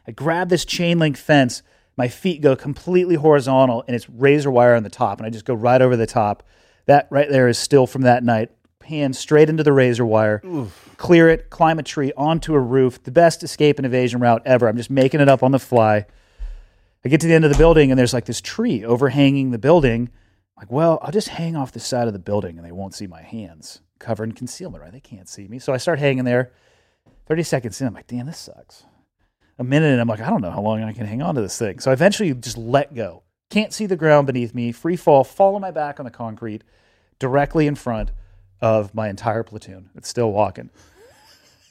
[0.06, 1.62] I grab this chain link fence.
[1.96, 5.44] My feet go completely horizontal, and it's razor wire on the top, and I just
[5.44, 6.42] go right over the top.
[6.86, 8.50] That right there is still from that night.
[8.84, 10.94] Hand straight into the razor wire, Oof.
[10.98, 13.02] clear it, climb a tree, onto a roof.
[13.02, 14.68] The best escape and evasion route ever.
[14.68, 16.04] I'm just making it up on the fly.
[17.02, 19.58] I get to the end of the building, and there's like this tree overhanging the
[19.58, 20.10] building.
[20.56, 22.94] I'm like, well, I'll just hang off the side of the building, and they won't
[22.94, 24.92] see my hands covered in concealment, right?
[24.92, 25.58] They can't see me.
[25.58, 26.52] So I start hanging there.
[27.26, 28.84] 30 seconds in, I'm like, damn, this sucks.
[29.58, 31.40] A minute, and I'm like, I don't know how long I can hang on to
[31.40, 31.78] this thing.
[31.78, 33.22] So eventually just let go.
[33.50, 34.72] Can't see the ground beneath me.
[34.72, 36.64] Free fall, fall on my back on the concrete,
[37.18, 38.10] directly in front
[38.60, 39.90] of my entire platoon.
[39.94, 40.70] It's still walking.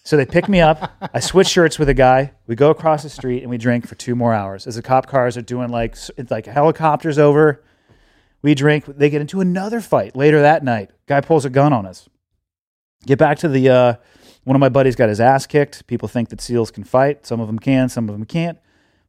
[0.05, 0.91] So they pick me up.
[1.13, 2.33] I switch shirts with a guy.
[2.45, 4.67] We go across the street and we drink for two more hours.
[4.67, 7.63] As the cop cars are doing like it's like helicopters over,
[8.41, 8.85] we drink.
[8.85, 10.91] They get into another fight later that night.
[11.07, 12.09] Guy pulls a gun on us.
[13.05, 13.69] Get back to the.
[13.69, 13.93] Uh,
[14.43, 15.87] one of my buddies got his ass kicked.
[15.87, 17.25] People think that seals can fight.
[17.25, 17.87] Some of them can.
[17.87, 18.57] Some of them can't.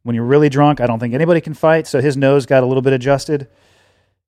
[0.03, 1.87] When you're really drunk, I don't think anybody can fight.
[1.87, 3.49] So his nose got a little bit adjusted.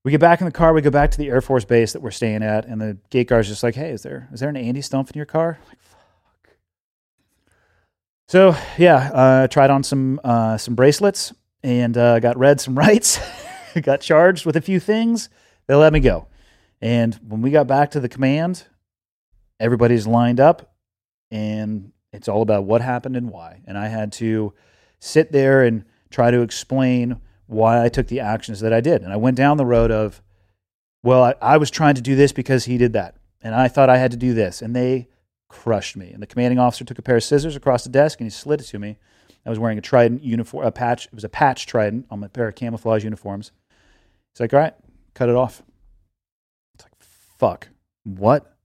[0.04, 0.74] We get back in the car.
[0.74, 3.28] We go back to the Air Force base that we're staying at, and the gate
[3.28, 5.68] guard's just like, "Hey, is there is there an Andy Stumpf in your car?" I'm
[5.68, 6.50] like, fuck.
[8.28, 13.20] So yeah, uh, tried on some uh, some bracelets and uh, got read some rights.
[13.82, 15.30] got charged with a few things.
[15.68, 16.28] They let me go.
[16.82, 18.66] And when we got back to the command,
[19.60, 20.76] everybody's lined up,
[21.32, 23.62] and it's all about what happened and why.
[23.66, 24.54] And I had to
[25.00, 29.02] sit there and try to explain why I took the actions that I did.
[29.02, 30.22] And I went down the road of,
[31.04, 33.16] well, I, I, was trying to do this because he did that.
[33.42, 34.62] And I thought I had to do this.
[34.62, 35.08] And they
[35.48, 36.12] crushed me.
[36.12, 38.62] And the commanding officer took a pair of scissors across the desk and he slid
[38.62, 38.98] it to me.
[39.46, 41.06] I was wearing a Trident uniform, a patch.
[41.06, 43.52] It was a patch Trident on my pair of camouflage uniforms.
[44.34, 44.74] He's like, all right,
[45.14, 45.64] cut it off.
[46.76, 47.70] It's like, fuck.
[48.04, 48.57] What?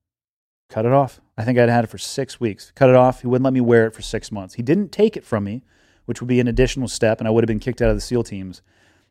[0.72, 1.20] Cut it off.
[1.36, 2.72] I think I'd had it for six weeks.
[2.74, 3.20] Cut it off.
[3.20, 4.54] He wouldn't let me wear it for six months.
[4.54, 5.62] He didn't take it from me,
[6.06, 8.00] which would be an additional step, and I would have been kicked out of the
[8.00, 8.62] SEAL teams.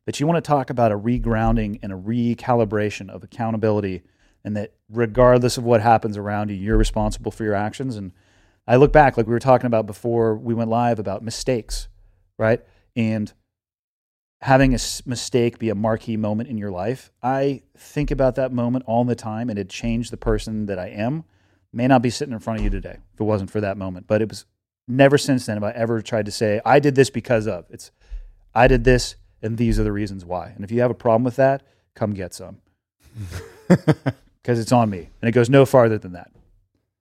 [0.03, 4.01] But you want to talk about a regrounding and a recalibration of accountability,
[4.43, 7.95] and that regardless of what happens around you, you're responsible for your actions.
[7.95, 8.11] And
[8.65, 11.89] I look back, like we were talking about before we went live, about mistakes,
[12.39, 12.65] right?
[12.95, 13.31] And
[14.41, 18.85] having a mistake be a marquee moment in your life, I think about that moment
[18.87, 21.23] all the time, and it changed the person that I am.
[21.73, 24.07] May not be sitting in front of you today if it wasn't for that moment,
[24.07, 24.45] but it was
[24.87, 27.65] never since then have I ever tried to say I did this because of.
[27.69, 27.91] It's
[28.53, 30.51] I did this and these are the reasons why.
[30.55, 31.63] And if you have a problem with that,
[31.95, 32.57] come get some.
[34.41, 35.09] Because it's on me.
[35.21, 36.31] And it goes no farther than that.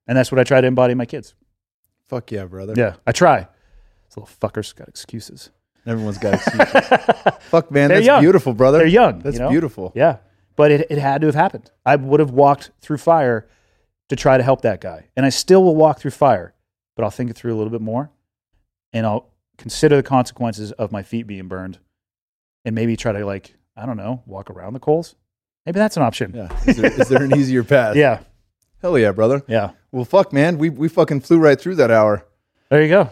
[0.07, 1.33] And that's what I try to embody in my kids.
[2.07, 2.73] Fuck yeah, brother.
[2.77, 3.47] Yeah, I try.
[4.07, 5.49] These little fuckers got excuses.
[5.85, 6.87] Everyone's got excuses.
[7.49, 7.87] Fuck, man.
[7.87, 8.21] They're that's young.
[8.21, 8.79] beautiful, brother.
[8.79, 9.19] They're young.
[9.19, 9.49] That's you know?
[9.49, 9.91] beautiful.
[9.95, 10.17] Yeah.
[10.55, 11.71] But it, it had to have happened.
[11.85, 13.47] I would have walked through fire
[14.11, 15.07] to try to help that guy.
[15.15, 16.53] And I still will walk through fire,
[16.97, 18.11] but I'll think it through a little bit more
[18.91, 21.79] and I'll consider the consequences of my feet being burned
[22.65, 25.15] and maybe try to like I don't know walk around the coals.
[25.65, 26.33] Maybe that's an option.
[26.35, 26.49] Yeah.
[26.65, 27.95] Is there, is there an easier path?
[28.03, 28.19] Yeah.
[28.81, 29.43] Hell yeah, brother.
[29.47, 29.71] Yeah.
[29.93, 30.57] Well, fuck, man.
[30.57, 32.25] We we fucking flew right through that hour.
[32.69, 33.11] There you go.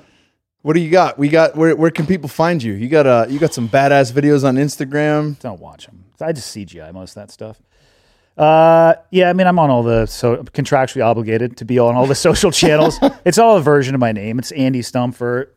[0.64, 1.18] What do you got?
[1.18, 2.74] We got where where can people find you?
[2.74, 5.40] You got uh you got some badass videos on Instagram.
[5.40, 6.04] Don't watch them.
[6.20, 7.62] I just CGI most of that stuff.
[8.38, 12.08] Uh, yeah, I mean, I'm on all the so contractually obligated to be on all
[12.08, 12.98] the social channels.
[13.26, 14.40] It's all a version of my name.
[14.40, 15.48] It's Andy Stumpfer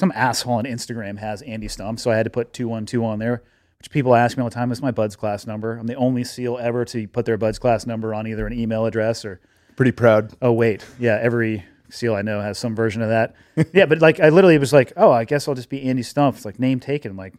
[0.00, 3.04] some asshole on Instagram has Andy Stumpf, so I had to put two one two
[3.04, 3.42] on there.
[3.78, 4.70] Which people ask me all the time.
[4.72, 5.78] It's my BUD/S class number.
[5.78, 8.84] I'm the only SEAL ever to put their BUD/S class number on either an email
[8.84, 9.40] address or.
[9.76, 10.34] Pretty proud.
[10.42, 11.18] Oh wait, yeah.
[11.20, 13.34] Every SEAL I know has some version of that.
[13.72, 16.36] yeah, but like I literally was like, oh, I guess I'll just be Andy Stumpf.
[16.36, 17.12] It's like name taken.
[17.12, 17.34] I'm like,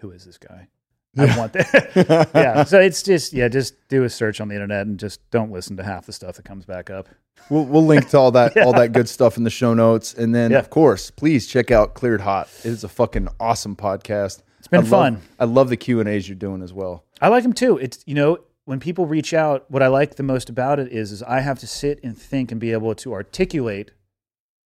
[0.00, 0.68] who is this guy?
[1.16, 2.30] I want that.
[2.34, 2.64] yeah.
[2.64, 5.76] So it's just yeah, just do a search on the internet and just don't listen
[5.78, 7.08] to half the stuff that comes back up.
[7.50, 8.64] We'll we'll link to all that yeah.
[8.64, 10.58] all that good stuff in the show notes, and then yeah.
[10.58, 12.48] of course, please check out Cleared Hot.
[12.64, 14.42] It is a fucking awesome podcast.
[14.58, 15.14] It's been I fun.
[15.14, 17.04] Love, I love the Q and A's you're doing as well.
[17.20, 17.78] I like them too.
[17.78, 21.10] It's you know when people reach out, what I like the most about it is
[21.10, 23.92] is I have to sit and think and be able to articulate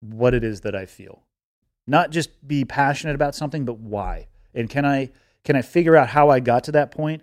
[0.01, 1.22] what it is that I feel,
[1.87, 4.26] not just be passionate about something, but why.
[4.55, 5.11] And can I
[5.47, 7.22] can I figure out how I got to that point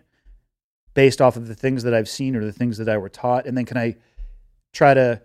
[0.96, 3.46] based off of the things that I've seen or the things that I were taught?
[3.46, 3.98] And then can I
[4.72, 5.22] try to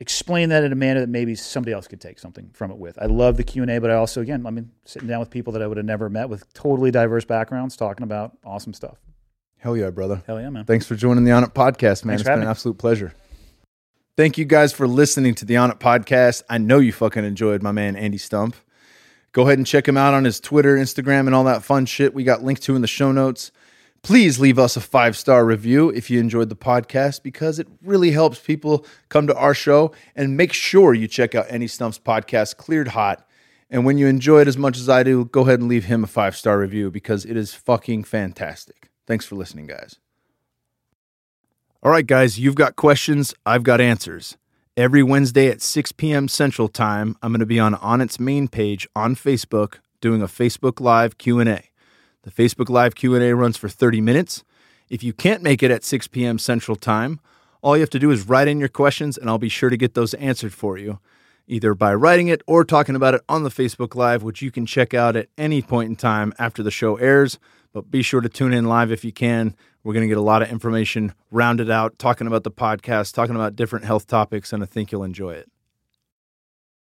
[0.00, 2.98] explain that in a manner that maybe somebody else could take something from it with.
[2.98, 5.62] I love the Q&A, but I also, again, I mean, sitting down with people that
[5.62, 8.96] I would have never met with totally diverse backgrounds talking about awesome stuff.
[9.58, 10.22] Hell yeah, brother.
[10.26, 10.64] Hell yeah, man.
[10.64, 12.16] Thanks for joining the Onnit podcast, man.
[12.16, 13.12] Thanks it's been an absolute pleasure.
[14.16, 16.44] Thank you guys for listening to the Onnit podcast.
[16.48, 18.54] I know you fucking enjoyed my man Andy Stumpf.
[19.32, 22.14] Go ahead and check him out on his Twitter, Instagram, and all that fun shit
[22.14, 23.52] we got linked to in the show notes.
[24.02, 28.10] Please leave us a five star review if you enjoyed the podcast because it really
[28.10, 29.92] helps people come to our show.
[30.16, 33.26] And make sure you check out Andy Stumpf's podcast, Cleared Hot.
[33.68, 36.02] And when you enjoy it as much as I do, go ahead and leave him
[36.02, 38.90] a five star review because it is fucking fantastic.
[39.06, 39.96] Thanks for listening, guys.
[41.82, 44.36] All right, guys, you've got questions, I've got answers.
[44.80, 46.26] Every Wednesday at 6 p.m.
[46.26, 50.80] Central Time, I'm going to be on Onnit's main page on Facebook doing a Facebook
[50.80, 51.64] Live Q&A.
[52.22, 54.42] The Facebook Live Q&A runs for 30 minutes.
[54.88, 56.38] If you can't make it at 6 p.m.
[56.38, 57.20] Central Time,
[57.60, 59.76] all you have to do is write in your questions and I'll be sure to
[59.76, 60.98] get those answered for you,
[61.46, 64.64] either by writing it or talking about it on the Facebook Live, which you can
[64.64, 67.38] check out at any point in time after the show airs.
[67.72, 69.54] But be sure to tune in live if you can.
[69.82, 73.36] We're going to get a lot of information rounded out, talking about the podcast, talking
[73.36, 75.48] about different health topics, and I think you'll enjoy it.